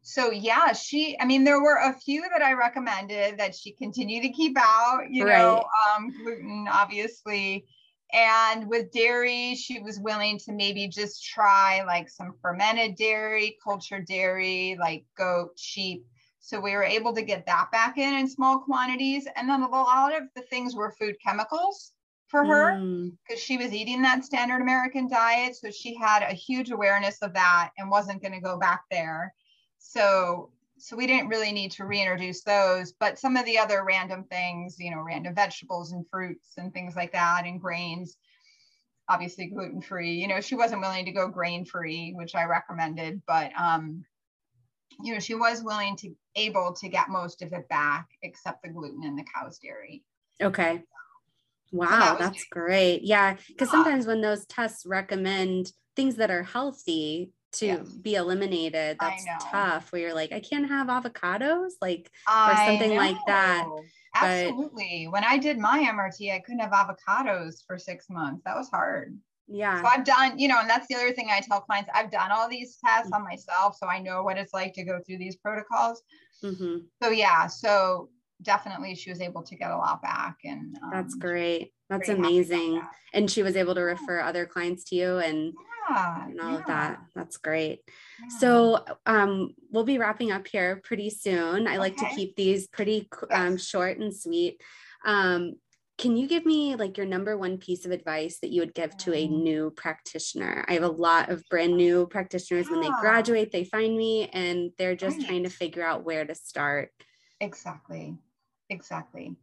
So 0.02 0.30
yeah 0.30 0.72
she 0.72 1.18
i 1.20 1.24
mean 1.24 1.42
there 1.42 1.60
were 1.60 1.78
a 1.78 1.92
few 1.92 2.22
that 2.32 2.40
i 2.40 2.52
recommended 2.52 3.38
that 3.38 3.56
she 3.56 3.72
continued 3.72 4.22
to 4.22 4.28
keep 4.28 4.56
out 4.56 5.00
you 5.10 5.26
right. 5.26 5.38
know 5.38 5.64
um, 5.96 6.12
gluten 6.22 6.68
obviously. 6.70 7.66
And 8.12 8.68
with 8.68 8.92
dairy 8.92 9.56
she 9.56 9.80
was 9.80 9.98
willing 9.98 10.38
to 10.44 10.52
maybe 10.52 10.86
just 10.86 11.24
try 11.24 11.82
like 11.82 12.08
some 12.08 12.34
fermented 12.40 12.94
dairy 12.94 13.58
cultured 13.62 14.06
dairy 14.06 14.76
like 14.78 15.04
goat 15.18 15.50
sheep 15.56 16.06
so 16.46 16.60
we 16.60 16.74
were 16.74 16.84
able 16.84 17.12
to 17.12 17.22
get 17.22 17.44
that 17.46 17.72
back 17.72 17.98
in 17.98 18.14
in 18.14 18.28
small 18.28 18.60
quantities. 18.60 19.26
And 19.34 19.48
then 19.48 19.62
a 19.62 19.68
lot 19.68 20.16
of 20.16 20.28
the 20.36 20.42
things 20.42 20.76
were 20.76 20.92
food 20.92 21.16
chemicals 21.20 21.90
for 22.28 22.44
her 22.44 22.76
because 22.76 23.42
mm. 23.42 23.44
she 23.44 23.56
was 23.56 23.74
eating 23.74 24.00
that 24.02 24.24
standard 24.24 24.62
American 24.62 25.08
diet. 25.08 25.56
So 25.56 25.72
she 25.72 25.96
had 25.96 26.22
a 26.22 26.32
huge 26.32 26.70
awareness 26.70 27.18
of 27.20 27.34
that 27.34 27.70
and 27.78 27.90
wasn't 27.90 28.22
going 28.22 28.34
to 28.34 28.40
go 28.40 28.56
back 28.60 28.82
there. 28.92 29.34
So 29.78 30.50
so 30.78 30.94
we 30.94 31.08
didn't 31.08 31.30
really 31.30 31.50
need 31.50 31.72
to 31.72 31.84
reintroduce 31.84 32.42
those, 32.42 32.92
but 32.92 33.18
some 33.18 33.36
of 33.36 33.44
the 33.44 33.58
other 33.58 33.82
random 33.84 34.22
things, 34.30 34.76
you 34.78 34.92
know, 34.92 35.00
random 35.00 35.34
vegetables 35.34 35.90
and 35.90 36.06
fruits 36.08 36.52
and 36.58 36.72
things 36.72 36.94
like 36.94 37.10
that 37.10 37.42
and 37.44 37.60
grains, 37.60 38.18
obviously 39.08 39.46
gluten 39.46 39.80
free. 39.80 40.12
You 40.12 40.28
know, 40.28 40.40
she 40.40 40.54
wasn't 40.54 40.82
willing 40.82 41.06
to 41.06 41.12
go 41.12 41.26
grain 41.26 41.64
free, 41.64 42.12
which 42.14 42.36
I 42.36 42.44
recommended, 42.44 43.22
but 43.26 43.50
um, 43.58 44.04
you 45.02 45.14
know, 45.14 45.20
she 45.20 45.34
was 45.34 45.62
willing 45.62 45.96
to 45.96 46.14
able 46.34 46.72
to 46.74 46.88
get 46.88 47.08
most 47.08 47.42
of 47.42 47.52
it 47.52 47.68
back 47.68 48.08
except 48.22 48.62
the 48.62 48.68
gluten 48.68 49.04
and 49.04 49.18
the 49.18 49.24
cow's 49.34 49.58
dairy. 49.58 50.04
Okay. 50.42 50.82
Wow, 51.72 51.88
so 51.88 51.98
that 51.98 52.18
that's 52.18 52.44
great. 52.50 53.02
Yeah, 53.02 53.36
because 53.48 53.68
yeah. 53.68 53.72
sometimes 53.72 54.06
when 54.06 54.20
those 54.20 54.46
tests 54.46 54.86
recommend 54.86 55.72
things 55.96 56.16
that 56.16 56.30
are 56.30 56.42
healthy 56.42 57.32
to 57.52 57.66
yes. 57.66 57.88
be 57.88 58.14
eliminated, 58.14 58.96
that's 59.00 59.24
tough. 59.50 59.90
Where 59.90 60.02
you're 60.02 60.14
like, 60.14 60.32
I 60.32 60.40
can't 60.40 60.68
have 60.68 60.86
avocados, 60.86 61.72
like 61.80 62.10
or 62.28 62.56
something 62.56 62.94
like 62.96 63.16
that. 63.26 63.66
Absolutely. 64.14 65.06
But, 65.06 65.12
when 65.12 65.24
I 65.24 65.38
did 65.38 65.58
my 65.58 65.80
MRT, 65.80 66.32
I 66.32 66.38
couldn't 66.38 66.60
have 66.60 66.70
avocados 66.70 67.64
for 67.66 67.78
six 67.78 68.08
months. 68.08 68.42
That 68.44 68.56
was 68.56 68.70
hard. 68.70 69.18
Yeah. 69.48 69.80
So 69.80 69.88
I've 69.88 70.04
done, 70.04 70.38
you 70.38 70.48
know, 70.48 70.58
and 70.60 70.68
that's 70.68 70.86
the 70.88 70.96
other 70.96 71.12
thing 71.12 71.28
I 71.30 71.40
tell 71.40 71.60
clients. 71.60 71.90
I've 71.94 72.10
done 72.10 72.32
all 72.32 72.48
these 72.48 72.78
tests 72.84 73.12
on 73.12 73.22
myself, 73.22 73.76
so 73.76 73.86
I 73.86 74.00
know 74.00 74.22
what 74.22 74.38
it's 74.38 74.52
like 74.52 74.74
to 74.74 74.84
go 74.84 75.00
through 75.06 75.18
these 75.18 75.36
protocols. 75.36 76.02
Mm-hmm. 76.42 76.78
So 77.02 77.10
yeah, 77.10 77.46
so 77.46 78.10
definitely 78.42 78.94
she 78.94 79.10
was 79.10 79.20
able 79.20 79.42
to 79.44 79.56
get 79.56 79.70
a 79.70 79.76
lot 79.76 80.02
back, 80.02 80.38
and 80.44 80.76
um, 80.82 80.90
that's 80.92 81.14
great. 81.14 81.72
That's 81.88 82.08
amazing. 82.08 82.76
That. 82.76 82.90
And 83.14 83.30
she 83.30 83.42
was 83.42 83.56
able 83.56 83.74
to 83.76 83.82
refer 83.82 84.20
other 84.20 84.46
clients 84.46 84.84
to 84.84 84.96
you, 84.96 85.18
and 85.18 85.52
yeah, 85.88 86.26
and 86.26 86.40
all 86.40 86.52
yeah. 86.52 86.58
of 86.58 86.66
that. 86.66 86.98
That's 87.14 87.36
great. 87.36 87.80
Yeah. 88.20 88.38
So 88.38 88.84
um, 89.06 89.54
we'll 89.70 89.84
be 89.84 89.98
wrapping 89.98 90.32
up 90.32 90.46
here 90.46 90.80
pretty 90.82 91.10
soon. 91.10 91.66
I 91.66 91.72
okay. 91.72 91.78
like 91.78 91.96
to 91.98 92.08
keep 92.14 92.34
these 92.34 92.66
pretty 92.66 93.08
um, 93.30 93.56
short 93.56 93.98
and 93.98 94.14
sweet. 94.14 94.60
Um, 95.04 95.54
can 95.98 96.16
you 96.16 96.28
give 96.28 96.44
me 96.44 96.76
like 96.76 96.96
your 96.96 97.06
number 97.06 97.38
one 97.38 97.56
piece 97.56 97.86
of 97.86 97.90
advice 97.90 98.38
that 98.40 98.50
you 98.50 98.60
would 98.60 98.74
give 98.74 98.96
to 98.98 99.14
a 99.14 99.26
mm. 99.26 99.42
new 99.42 99.70
practitioner? 99.70 100.64
I 100.68 100.74
have 100.74 100.82
a 100.82 100.88
lot 100.88 101.30
of 101.30 101.42
brand 101.48 101.76
new 101.76 102.06
practitioners 102.06 102.68
when 102.68 102.80
they 102.80 102.90
graduate, 103.00 103.50
they 103.50 103.64
find 103.64 103.96
me 103.96 104.28
and 104.32 104.70
they're 104.78 104.96
just 104.96 105.18
right. 105.18 105.26
trying 105.26 105.44
to 105.44 105.50
figure 105.50 105.84
out 105.84 106.04
where 106.04 106.24
to 106.24 106.34
start. 106.34 106.90
Exactly. 107.40 108.16
Exactly. 108.68 109.36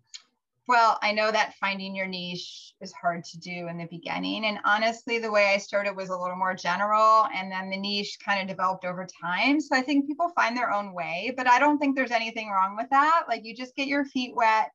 Well, 0.67 0.97
I 1.01 1.11
know 1.11 1.29
that 1.29 1.55
finding 1.55 1.93
your 1.93 2.07
niche 2.07 2.73
is 2.79 2.93
hard 2.93 3.25
to 3.25 3.39
do 3.39 3.67
in 3.67 3.77
the 3.77 3.87
beginning. 3.91 4.45
And 4.45 4.59
honestly, 4.63 5.19
the 5.19 5.31
way 5.31 5.53
I 5.53 5.57
started 5.57 5.93
was 5.93 6.09
a 6.09 6.17
little 6.17 6.37
more 6.37 6.53
general, 6.53 7.27
and 7.35 7.51
then 7.51 7.69
the 7.69 7.75
niche 7.75 8.17
kind 8.23 8.41
of 8.41 8.47
developed 8.47 8.85
over 8.85 9.05
time. 9.21 9.59
So 9.59 9.75
I 9.75 9.81
think 9.81 10.07
people 10.07 10.29
find 10.29 10.55
their 10.55 10.71
own 10.71 10.93
way, 10.93 11.33
but 11.35 11.49
I 11.49 11.59
don't 11.59 11.79
think 11.79 11.97
there's 11.97 12.11
anything 12.11 12.49
wrong 12.49 12.77
with 12.77 12.89
that. 12.91 13.25
Like 13.27 13.43
you 13.43 13.53
just 13.53 13.75
get 13.75 13.87
your 13.87 14.05
feet 14.05 14.33
wet, 14.35 14.71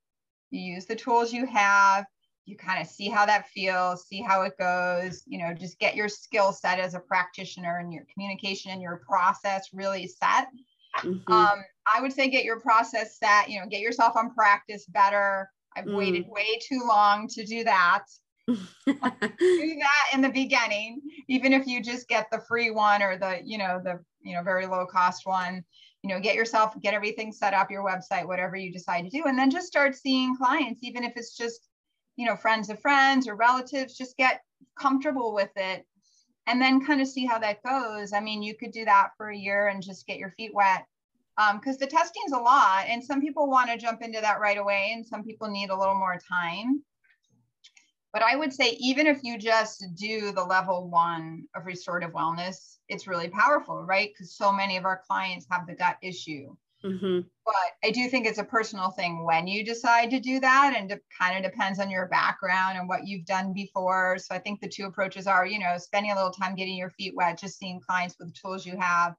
you 0.50 0.74
use 0.74 0.86
the 0.86 0.96
tools 0.96 1.32
you 1.32 1.46
have, 1.46 2.06
you 2.44 2.56
kind 2.56 2.80
of 2.80 2.88
see 2.88 3.08
how 3.08 3.26
that 3.26 3.48
feels, 3.48 4.06
see 4.06 4.22
how 4.22 4.42
it 4.42 4.54
goes, 4.58 5.22
you 5.26 5.38
know, 5.38 5.52
just 5.52 5.78
get 5.78 5.94
your 5.94 6.08
skill 6.08 6.52
set 6.52 6.78
as 6.78 6.94
a 6.94 7.00
practitioner 7.00 7.78
and 7.78 7.92
your 7.92 8.04
communication 8.12 8.70
and 8.70 8.80
your 8.80 9.02
process 9.06 9.68
really 9.72 10.06
set. 10.06 10.48
Mm-hmm. 10.98 11.32
Um, 11.32 11.64
I 11.94 12.00
would 12.00 12.12
say 12.12 12.28
get 12.28 12.44
your 12.44 12.60
process 12.60 13.18
set, 13.18 13.50
you 13.50 13.60
know, 13.60 13.66
get 13.66 13.80
yourself 13.80 14.16
on 14.16 14.34
practice 14.34 14.86
better 14.86 15.50
I've 15.78 15.84
mm. 15.84 15.96
waited 15.96 16.26
way 16.28 16.58
too 16.60 16.82
long 16.86 17.28
to 17.28 17.44
do 17.44 17.64
that. 17.64 18.04
do 18.48 18.56
that 18.86 20.08
in 20.14 20.22
the 20.22 20.30
beginning, 20.32 21.02
even 21.28 21.52
if 21.52 21.66
you 21.66 21.82
just 21.82 22.08
get 22.08 22.28
the 22.32 22.40
free 22.48 22.70
one 22.70 23.02
or 23.02 23.18
the, 23.18 23.40
you 23.44 23.58
know, 23.58 23.80
the, 23.82 24.00
you 24.22 24.34
know, 24.34 24.42
very 24.42 24.66
low 24.66 24.86
cost 24.86 25.22
one, 25.24 25.64
you 26.02 26.10
know, 26.10 26.20
get 26.20 26.34
yourself, 26.34 26.80
get 26.80 26.94
everything 26.94 27.32
set 27.32 27.54
up, 27.54 27.70
your 27.70 27.84
website, 27.84 28.26
whatever 28.26 28.56
you 28.56 28.72
decide 28.72 29.02
to 29.02 29.10
do, 29.10 29.24
and 29.26 29.38
then 29.38 29.50
just 29.50 29.66
start 29.66 29.96
seeing 29.96 30.36
clients, 30.36 30.82
even 30.82 31.04
if 31.04 31.16
it's 31.16 31.36
just, 31.36 31.68
you 32.16 32.26
know, 32.26 32.36
friends 32.36 32.70
of 32.70 32.80
friends 32.80 33.26
or 33.26 33.34
relatives, 33.34 33.96
just 33.96 34.16
get 34.16 34.40
comfortable 34.78 35.34
with 35.34 35.50
it 35.56 35.84
and 36.46 36.60
then 36.62 36.84
kind 36.84 37.00
of 37.00 37.08
see 37.08 37.26
how 37.26 37.38
that 37.38 37.62
goes. 37.62 38.12
I 38.12 38.20
mean, 38.20 38.42
you 38.42 38.54
could 38.54 38.72
do 38.72 38.84
that 38.84 39.10
for 39.16 39.28
a 39.28 39.36
year 39.36 39.68
and 39.68 39.82
just 39.82 40.06
get 40.06 40.18
your 40.18 40.30
feet 40.30 40.54
wet 40.54 40.86
because 41.36 41.76
um, 41.76 41.78
the 41.78 41.86
testing 41.86 42.22
is 42.26 42.32
a 42.32 42.38
lot 42.38 42.86
and 42.88 43.04
some 43.04 43.20
people 43.20 43.48
want 43.48 43.70
to 43.70 43.76
jump 43.76 44.02
into 44.02 44.20
that 44.20 44.40
right 44.40 44.58
away 44.58 44.90
and 44.92 45.06
some 45.06 45.22
people 45.22 45.48
need 45.48 45.70
a 45.70 45.78
little 45.78 45.94
more 45.94 46.18
time 46.28 46.82
but 48.18 48.26
i 48.26 48.34
would 48.34 48.52
say 48.52 48.76
even 48.80 49.06
if 49.06 49.20
you 49.22 49.38
just 49.38 49.84
do 49.94 50.32
the 50.32 50.42
level 50.42 50.88
one 50.88 51.44
of 51.54 51.66
restorative 51.66 52.12
wellness 52.12 52.78
it's 52.88 53.06
really 53.06 53.28
powerful 53.28 53.84
right 53.84 54.10
because 54.12 54.34
so 54.34 54.52
many 54.52 54.76
of 54.76 54.84
our 54.84 55.00
clients 55.06 55.46
have 55.50 55.66
the 55.66 55.74
gut 55.74 55.96
issue 56.02 56.54
mm-hmm. 56.84 57.20
but 57.44 57.54
i 57.84 57.90
do 57.90 58.08
think 58.08 58.26
it's 58.26 58.38
a 58.38 58.44
personal 58.44 58.90
thing 58.90 59.24
when 59.24 59.46
you 59.46 59.64
decide 59.64 60.10
to 60.10 60.18
do 60.18 60.40
that 60.40 60.74
and 60.76 60.90
it 60.90 61.02
kind 61.16 61.36
of 61.36 61.48
depends 61.48 61.78
on 61.78 61.90
your 61.90 62.08
background 62.08 62.76
and 62.76 62.88
what 62.88 63.06
you've 63.06 63.26
done 63.26 63.52
before 63.52 64.16
so 64.18 64.34
i 64.34 64.38
think 64.38 64.60
the 64.60 64.68
two 64.68 64.86
approaches 64.86 65.26
are 65.26 65.46
you 65.46 65.58
know 65.58 65.76
spending 65.78 66.10
a 66.10 66.16
little 66.16 66.32
time 66.32 66.56
getting 66.56 66.76
your 66.76 66.90
feet 66.90 67.14
wet 67.14 67.38
just 67.38 67.58
seeing 67.58 67.80
clients 67.80 68.16
with 68.18 68.28
the 68.28 68.34
tools 68.34 68.66
you 68.66 68.76
have 68.76 69.14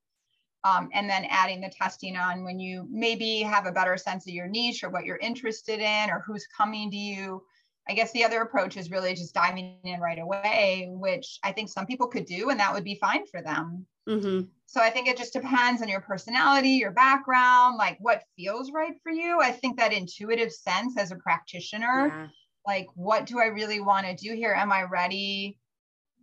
um, 0.63 0.89
and 0.93 1.09
then 1.09 1.25
adding 1.29 1.61
the 1.61 1.69
testing 1.69 2.17
on 2.17 2.43
when 2.43 2.59
you 2.59 2.85
maybe 2.91 3.39
have 3.39 3.65
a 3.65 3.71
better 3.71 3.95
sense 3.95 4.27
of 4.27 4.33
your 4.33 4.47
niche 4.47 4.83
or 4.83 4.89
what 4.89 5.05
you're 5.05 5.17
interested 5.17 5.79
in 5.79 6.09
or 6.09 6.21
who's 6.25 6.45
coming 6.55 6.91
to 6.91 6.97
you. 6.97 7.41
I 7.87 7.93
guess 7.93 8.11
the 8.11 8.23
other 8.23 8.41
approach 8.41 8.77
is 8.77 8.91
really 8.91 9.13
just 9.13 9.33
diving 9.33 9.79
in 9.83 9.99
right 9.99 10.19
away, 10.19 10.87
which 10.91 11.39
I 11.43 11.51
think 11.51 11.69
some 11.69 11.85
people 11.85 12.07
could 12.07 12.25
do, 12.25 12.49
and 12.49 12.59
that 12.59 12.73
would 12.73 12.83
be 12.83 12.95
fine 12.95 13.25
for 13.25 13.41
them. 13.41 13.85
Mm-hmm. 14.07 14.41
So 14.65 14.81
I 14.81 14.89
think 14.89 15.07
it 15.07 15.17
just 15.17 15.33
depends 15.33 15.81
on 15.81 15.87
your 15.87 16.01
personality, 16.01 16.69
your 16.69 16.91
background, 16.91 17.77
like 17.77 17.97
what 17.99 18.23
feels 18.35 18.71
right 18.71 18.93
for 19.01 19.11
you. 19.11 19.39
I 19.41 19.51
think 19.51 19.77
that 19.77 19.93
intuitive 19.93 20.51
sense 20.51 20.97
as 20.97 21.11
a 21.11 21.15
practitioner, 21.15 22.07
yeah. 22.07 22.27
like 22.65 22.87
what 22.95 23.25
do 23.25 23.39
I 23.39 23.45
really 23.45 23.79
want 23.79 24.05
to 24.05 24.15
do 24.15 24.35
here? 24.35 24.53
Am 24.53 24.71
I 24.71 24.83
ready 24.83 25.57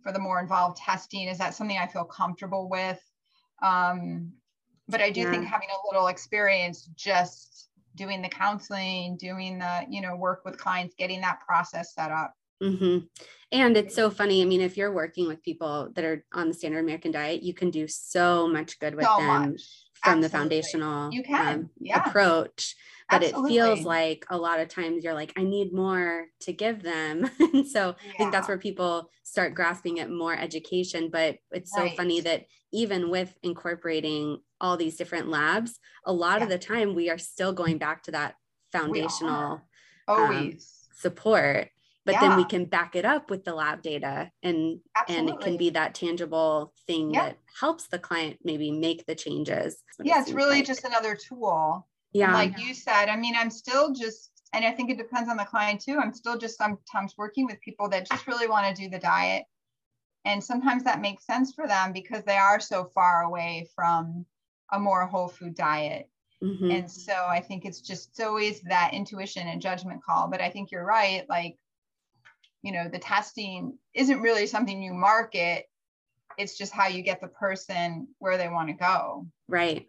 for 0.03 0.11
the 0.11 0.19
more 0.19 0.39
involved 0.39 0.77
testing? 0.77 1.27
Is 1.27 1.37
that 1.37 1.53
something 1.53 1.77
I 1.77 1.87
feel 1.87 2.05
comfortable 2.05 2.69
with? 2.69 2.99
Um, 3.61 4.31
but 4.87 5.01
I 5.01 5.09
do 5.09 5.21
yeah. 5.21 5.31
think 5.31 5.45
having 5.45 5.69
a 5.69 5.87
little 5.91 6.07
experience 6.07 6.89
just 6.95 7.69
doing 7.97 8.21
the 8.21 8.29
counseling, 8.29 9.17
doing 9.17 9.59
the, 9.59 9.85
you 9.89 10.01
know, 10.01 10.15
work 10.15 10.43
with 10.45 10.57
clients, 10.57 10.95
getting 10.97 11.21
that 11.21 11.39
process 11.45 11.93
set 11.93 12.11
up. 12.11 12.33
Mm-hmm. 12.63 13.05
And 13.51 13.77
it's 13.77 13.95
so 13.95 14.09
funny. 14.09 14.41
I 14.41 14.45
mean, 14.45 14.61
if 14.61 14.77
you're 14.77 14.91
working 14.91 15.27
with 15.27 15.43
people 15.43 15.89
that 15.95 16.03
are 16.03 16.25
on 16.33 16.47
the 16.47 16.53
standard 16.53 16.79
American 16.79 17.11
diet, 17.11 17.43
you 17.43 17.53
can 17.53 17.69
do 17.69 17.87
so 17.87 18.47
much 18.47 18.79
good 18.79 18.95
with 18.95 19.05
so 19.05 19.17
them 19.17 19.27
much. 19.27 19.61
from 20.03 20.19
Absolutely. 20.19 20.21
the 20.21 20.29
foundational 20.29 21.13
you 21.13 21.23
can. 21.23 21.47
Um, 21.47 21.69
yeah. 21.79 22.07
approach 22.07 22.75
but 23.09 23.23
Absolutely. 23.23 23.57
it 23.57 23.61
feels 23.61 23.81
like 23.81 24.25
a 24.29 24.37
lot 24.37 24.59
of 24.59 24.67
times 24.67 25.03
you're 25.03 25.13
like 25.13 25.33
i 25.37 25.43
need 25.43 25.73
more 25.73 26.27
to 26.41 26.53
give 26.53 26.83
them 26.83 27.29
and 27.39 27.67
so 27.67 27.95
yeah. 28.05 28.11
i 28.13 28.17
think 28.17 28.31
that's 28.31 28.47
where 28.47 28.57
people 28.57 29.09
start 29.23 29.53
grasping 29.53 29.99
at 29.99 30.09
more 30.09 30.35
education 30.35 31.09
but 31.11 31.37
it's 31.51 31.73
so 31.73 31.83
right. 31.83 31.97
funny 31.97 32.21
that 32.21 32.45
even 32.71 33.09
with 33.09 33.33
incorporating 33.43 34.39
all 34.59 34.77
these 34.77 34.97
different 34.97 35.29
labs 35.29 35.79
a 36.05 36.13
lot 36.13 36.39
yeah. 36.39 36.43
of 36.43 36.49
the 36.49 36.59
time 36.59 36.95
we 36.95 37.09
are 37.09 37.17
still 37.17 37.53
going 37.53 37.77
back 37.77 38.03
to 38.03 38.11
that 38.11 38.35
foundational 38.71 39.61
um, 40.07 40.57
support 40.95 41.69
but 42.05 42.13
yeah. 42.13 42.21
then 42.21 42.37
we 42.37 42.45
can 42.45 42.63
back 42.63 42.95
it 42.95 43.03
up 43.03 43.29
with 43.29 43.43
the 43.43 43.53
lab 43.53 43.81
data 43.81 44.31
and 44.41 44.79
Absolutely. 44.95 45.15
and 45.19 45.29
it 45.29 45.43
can 45.43 45.57
be 45.57 45.69
that 45.71 45.93
tangible 45.93 46.73
thing 46.87 47.11
that 47.11 47.37
helps 47.59 47.87
the 47.87 47.99
client 47.99 48.37
maybe 48.43 48.71
make 48.71 49.05
the 49.05 49.15
changes 49.15 49.83
yeah 50.03 50.21
it's 50.21 50.31
really 50.31 50.57
like. 50.57 50.65
just 50.65 50.85
another 50.85 51.15
tool 51.15 51.85
yeah. 52.13 52.33
Like 52.33 52.57
you 52.59 52.73
said, 52.73 53.09
I 53.09 53.15
mean, 53.15 53.35
I'm 53.37 53.49
still 53.49 53.93
just, 53.93 54.31
and 54.53 54.65
I 54.65 54.71
think 54.71 54.89
it 54.89 54.97
depends 54.97 55.29
on 55.29 55.37
the 55.37 55.45
client 55.45 55.81
too. 55.81 55.99
I'm 56.01 56.13
still 56.13 56.37
just 56.37 56.57
sometimes 56.57 57.15
working 57.17 57.45
with 57.45 57.61
people 57.61 57.89
that 57.89 58.09
just 58.09 58.27
really 58.27 58.47
want 58.47 58.67
to 58.67 58.81
do 58.81 58.89
the 58.89 58.99
diet. 58.99 59.43
And 60.25 60.43
sometimes 60.43 60.83
that 60.83 61.01
makes 61.01 61.25
sense 61.25 61.53
for 61.53 61.67
them 61.67 61.93
because 61.93 62.23
they 62.23 62.37
are 62.37 62.59
so 62.59 62.85
far 62.85 63.23
away 63.23 63.69
from 63.75 64.25
a 64.71 64.79
more 64.79 65.05
whole 65.05 65.27
food 65.27 65.55
diet. 65.55 66.09
Mm-hmm. 66.43 66.71
And 66.71 66.91
so 66.91 67.13
I 67.13 67.39
think 67.39 67.65
it's 67.65 67.81
just 67.81 68.09
it's 68.09 68.19
always 68.19 68.61
that 68.61 68.93
intuition 68.93 69.47
and 69.47 69.61
judgment 69.61 70.03
call. 70.03 70.27
But 70.27 70.41
I 70.41 70.49
think 70.49 70.71
you're 70.71 70.85
right. 70.85 71.23
Like, 71.29 71.57
you 72.61 72.71
know, 72.71 72.89
the 72.91 72.99
testing 72.99 73.77
isn't 73.93 74.21
really 74.21 74.47
something 74.47 74.81
you 74.81 74.93
market. 74.93 75.65
It's 76.37 76.57
just 76.57 76.73
how 76.73 76.87
you 76.87 77.01
get 77.01 77.21
the 77.21 77.27
person 77.27 78.07
where 78.19 78.37
they 78.37 78.49
want 78.49 78.69
to 78.69 78.73
go. 78.73 79.27
Right 79.47 79.87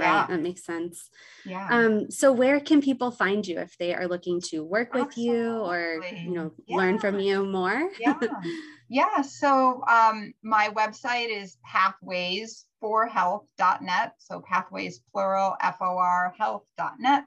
right 0.00 0.06
yeah. 0.06 0.26
that 0.26 0.40
makes 0.40 0.64
sense 0.64 1.10
yeah 1.44 1.68
um 1.70 2.10
so 2.10 2.32
where 2.32 2.60
can 2.60 2.80
people 2.80 3.10
find 3.10 3.46
you 3.46 3.58
if 3.58 3.76
they 3.78 3.94
are 3.94 4.08
looking 4.08 4.40
to 4.40 4.64
work 4.64 4.94
with 4.94 5.06
Absolutely. 5.06 5.38
you 5.38 5.58
or 5.58 6.04
you 6.14 6.32
know 6.32 6.52
yeah. 6.66 6.76
learn 6.76 6.98
from 6.98 7.20
you 7.20 7.44
more 7.44 7.90
yeah 8.00 8.18
yeah 8.88 9.22
so 9.22 9.82
um 9.88 10.32
my 10.42 10.68
website 10.70 11.28
is 11.30 11.56
pathways 11.64 12.66
for 12.80 13.06
health.net 13.06 14.14
so 14.18 14.40
pathways 14.40 15.00
plural 15.12 15.56
f-o-r 15.60 16.34
health.net 16.38 17.24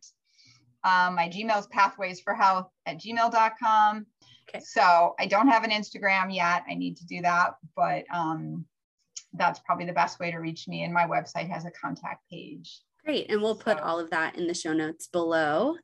um, 0.86 1.16
my 1.16 1.30
gmail 1.30 1.60
is 1.60 1.68
pathways 1.68 2.20
for 2.20 2.34
health 2.34 2.68
at 2.86 3.00
gmail.com 3.00 4.06
okay. 4.50 4.64
so 4.66 5.16
i 5.20 5.26
don't 5.26 5.48
have 5.48 5.64
an 5.64 5.72
instagram 5.72 6.34
yet 6.34 6.64
i 6.70 6.74
need 6.74 6.98
to 6.98 7.06
do 7.06 7.22
that 7.22 7.54
but 7.76 8.04
um 8.14 8.66
that's 9.34 9.60
probably 9.60 9.86
the 9.86 9.94
best 9.94 10.20
way 10.20 10.32
to 10.32 10.38
reach 10.38 10.68
me. 10.68 10.84
And 10.84 10.94
my 10.94 11.06
website 11.06 11.50
has 11.50 11.66
a 11.66 11.72
contact 11.72 12.24
page. 12.30 12.82
Great. 13.04 13.30
And 13.30 13.42
we'll 13.42 13.56
put 13.56 13.78
so. 13.78 13.84
all 13.84 14.00
of 14.00 14.10
that 14.12 14.38
in 14.38 14.48
the 14.48 14.54
show 14.54 14.74
notes 14.74 15.08
below. 15.08 15.76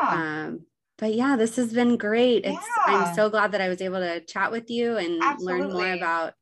Yeah. 0.00 0.08
Um, 0.10 0.60
but 0.98 1.14
yeah, 1.14 1.36
this 1.36 1.56
has 1.56 1.72
been 1.72 1.96
great. 1.96 2.44
It's 2.44 2.52
yeah. 2.54 2.84
I'm 2.86 3.14
so 3.14 3.28
glad 3.28 3.52
that 3.52 3.60
I 3.60 3.68
was 3.68 3.80
able 3.80 3.98
to 3.98 4.20
chat 4.20 4.50
with 4.50 4.70
you 4.70 4.96
and 4.96 5.22
Absolutely. 5.22 5.62
learn 5.62 5.72
more 5.72 5.92
about 5.92 6.34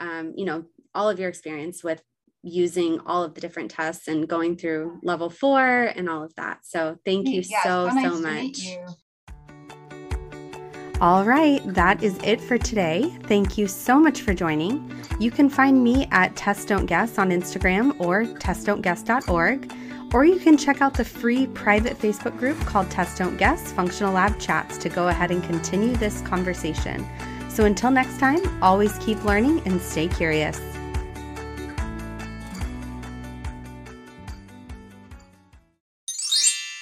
um, 0.00 0.32
you 0.36 0.44
know, 0.44 0.64
all 0.94 1.08
of 1.08 1.20
your 1.20 1.28
experience 1.28 1.84
with 1.84 2.02
using 2.42 3.00
all 3.00 3.22
of 3.22 3.34
the 3.34 3.40
different 3.40 3.70
tests 3.70 4.08
and 4.08 4.26
going 4.26 4.56
through 4.56 4.98
level 5.02 5.28
four 5.28 5.60
and 5.60 6.08
all 6.08 6.24
of 6.24 6.34
that. 6.36 6.60
So 6.64 6.96
thank 7.04 7.28
you 7.28 7.42
so, 7.42 7.52
so, 7.62 7.88
nice 7.88 8.02
so 8.02 8.20
much. 8.20 8.78
All 11.00 11.24
right, 11.24 11.62
that 11.64 12.02
is 12.02 12.18
it 12.22 12.42
for 12.42 12.58
today. 12.58 13.10
Thank 13.22 13.56
you 13.56 13.66
so 13.66 13.98
much 13.98 14.20
for 14.20 14.34
joining. 14.34 14.94
You 15.18 15.30
can 15.30 15.48
find 15.48 15.82
me 15.82 16.06
at 16.10 16.36
Test 16.36 16.68
Don't 16.68 16.84
Guess 16.84 17.16
on 17.16 17.30
Instagram 17.30 17.98
or 17.98 18.24
testdon'tguess.org, 18.24 19.72
or 20.12 20.26
you 20.26 20.38
can 20.38 20.58
check 20.58 20.82
out 20.82 20.92
the 20.92 21.04
free 21.06 21.46
private 21.46 21.98
Facebook 21.98 22.36
group 22.38 22.60
called 22.66 22.90
Test 22.90 23.16
Don't 23.16 23.38
Guess 23.38 23.72
Functional 23.72 24.12
Lab 24.12 24.38
Chats 24.38 24.76
to 24.76 24.90
go 24.90 25.08
ahead 25.08 25.30
and 25.30 25.42
continue 25.42 25.96
this 25.96 26.20
conversation. 26.20 27.08
So 27.48 27.64
until 27.64 27.90
next 27.90 28.18
time, 28.18 28.62
always 28.62 28.98
keep 28.98 29.24
learning 29.24 29.62
and 29.64 29.80
stay 29.80 30.06
curious. 30.06 30.69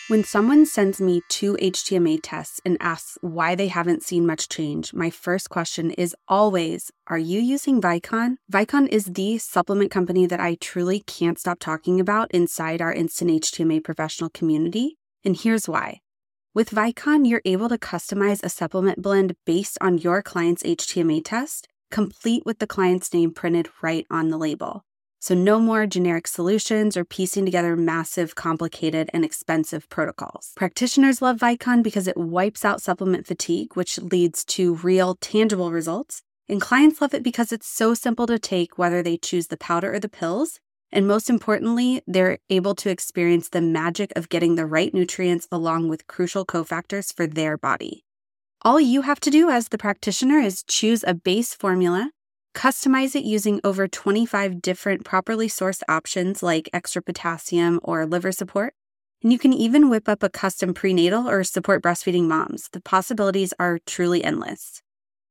When 0.09 0.25
someone 0.25 0.65
sends 0.65 1.03
me 1.03 1.21
two 1.29 1.59
HTMA 1.61 2.21
tests 2.23 2.63
and 2.65 2.79
asks 2.81 3.19
why 3.21 3.55
they 3.55 3.69
haven't 3.69 4.03
seen 4.03 4.25
much 4.25 4.49
change, 4.49 4.95
my 4.95 5.11
first 5.11 5.51
question 5.51 5.91
is 5.91 6.17
always 6.27 6.91
Are 7.09 7.19
you 7.19 7.41
using 7.41 7.79
Vicon? 7.79 8.37
Vicon 8.51 8.89
is 8.89 9.05
the 9.05 9.37
supplement 9.37 9.91
company 9.91 10.25
that 10.25 10.41
I 10.41 10.55
truly 10.55 11.01
can't 11.01 11.39
stop 11.39 11.59
talking 11.59 12.01
about 12.01 12.31
inside 12.31 12.81
our 12.81 12.91
Instant 12.91 13.31
HTMA 13.33 13.85
professional 13.85 14.31
community. 14.31 14.97
And 15.27 15.37
here's 15.37 15.69
why. 15.69 16.01
With 16.55 16.71
Vicon, 16.71 17.29
you're 17.29 17.43
able 17.45 17.69
to 17.69 17.77
customize 17.77 18.43
a 18.43 18.49
supplement 18.49 19.03
blend 19.03 19.37
based 19.45 19.77
on 19.83 19.99
your 19.99 20.23
client's 20.23 20.63
HTMA 20.63 21.21
test, 21.23 21.69
complete 21.91 22.45
with 22.47 22.61
the 22.61 22.67
client's 22.67 23.13
name 23.13 23.35
printed 23.35 23.69
right 23.83 24.07
on 24.11 24.31
the 24.31 24.39
label. 24.39 24.87
So, 25.21 25.35
no 25.35 25.59
more 25.59 25.87
generic 25.87 26.29
solutions 26.29 26.97
or 26.97 27.05
piecing 27.05 27.45
together 27.45 27.77
massive, 27.77 28.35
complicated, 28.35 29.11
and 29.13 29.25
expensive 29.25 29.89
protocols. 29.89 30.53
Practitioners 30.57 31.21
love 31.21 31.39
Vicon 31.39 31.83
because 31.83 32.07
it 32.07 32.17
wipes 32.17 32.65
out 32.65 32.81
supplement 32.81 33.27
fatigue, 33.27 33.75
which 33.75 33.99
leads 33.99 34.45
to 34.45 34.75
real, 34.77 35.17
tangible 35.17 35.73
results. 35.73 36.23
And 36.49 36.61
clients 36.61 37.01
love 37.01 37.15
it 37.15 37.23
because 37.23 37.53
it's 37.53 37.67
so 37.67 37.95
simple 37.95 38.27
to 38.27 38.39
take, 38.39 38.79
whether 38.79 39.03
they 39.03 39.17
choose 39.17 39.49
the 39.49 39.57
powder 39.57 39.93
or 39.93 40.01
the 40.01 40.09
pills. 40.09 40.61
And 40.91 41.07
most 41.07 41.29
importantly, 41.29 42.01
they're 42.07 42.39
able 42.49 42.75
to 42.77 42.89
experience 42.89 43.49
the 43.49 43.61
magic 43.61 44.13
of 44.17 44.29
getting 44.29 44.55
the 44.55 44.67
right 44.67 44.95
nutrients 44.95 45.47
along 45.53 45.89
with 45.89 46.07
crucial 46.07 46.47
cofactors 46.47 47.13
for 47.13 47.27
their 47.27 47.59
body. 47.59 48.05
All 48.63 48.81
you 48.81 49.03
have 49.03 49.21
to 49.21 49.31
do 49.31 49.51
as 49.51 49.69
the 49.69 49.79
practitioner 49.79 50.39
is 50.39 50.63
choose 50.63 51.05
a 51.07 51.15
base 51.15 51.55
formula 51.55 52.11
Customize 52.59 53.15
it 53.15 53.23
using 53.23 53.61
over 53.63 53.87
25 53.87 54.61
different 54.61 55.05
properly 55.05 55.47
sourced 55.47 55.81
options 55.89 56.43
like 56.43 56.69
extra 56.73 57.01
potassium 57.01 57.79
or 57.85 58.05
liver 58.05 58.33
support. 58.33 58.75
And 59.23 59.33
you 59.33 59.39
can 59.39 59.53
even 59.53 59.89
whip 59.89 60.09
up 60.09 60.25
a 60.25 60.29
custom 60.29 60.75
prenatal 60.75 61.29
or 61.29 61.45
support 61.45 61.85
breastfeeding 61.85 62.25
moms. 62.25 62.69
The 62.73 62.81
possibilities 62.81 63.55
are 63.61 63.79
truly 63.87 64.25
endless. 64.25 64.83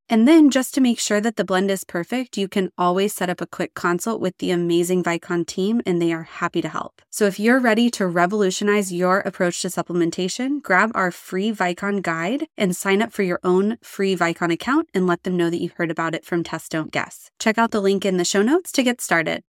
And 0.10 0.26
then, 0.26 0.50
just 0.50 0.74
to 0.74 0.82
make 0.82 1.00
sure 1.00 1.20
that 1.20 1.36
the 1.36 1.44
blend 1.44 1.70
is 1.70 1.84
perfect, 1.84 2.38
you 2.38 2.48
can 2.48 2.72
always 2.78 3.14
set 3.14 3.30
up 3.30 3.42
a 3.42 3.48
quick 3.48 3.74
consult 3.74 4.22
with 4.22 4.38
the 4.38 4.52
amazing 4.52 5.04
Vicon 5.04 5.46
team, 5.46 5.82
and 5.86 6.02
they 6.02 6.14
are 6.14 6.24
happy 6.24 6.62
to 6.62 6.70
help. 6.70 7.02
So, 7.10 7.26
if 7.26 7.40
you're 7.40 7.60
ready 7.60 7.90
to 7.92 8.08
revolutionize 8.08 8.94
your 8.94 9.20
approach 9.20 9.62
to 9.64 9.68
supplementation, 9.68 10.62
grab 10.62 10.92
our 10.96 11.12
free 11.12 11.52
Vicon 11.52 12.02
guide 12.02 12.48
and 12.58 12.76
sign 12.76 13.02
up 13.02 13.12
for 13.12 13.24
your 13.24 13.42
own 13.44 13.78
free 13.82 14.16
Vicon 14.16 14.54
account 14.54 14.88
and 14.94 15.08
let 15.08 15.24
them 15.24 15.36
know 15.36 15.50
that 15.50 15.62
you 15.62 15.72
heard 15.76 15.92
about 15.92 16.16
it 16.16 16.24
from 16.24 16.44
Test 16.44 16.72
Don't 16.72 16.92
Guess. 16.92 17.30
Check 17.38 17.58
out 17.58 17.72
the 17.72 17.82
link 17.82 18.06
in 18.06 18.16
the 18.16 18.24
show 18.24 18.42
notes 18.42 18.72
to 18.72 18.84
get 18.84 19.02
started. 19.02 19.44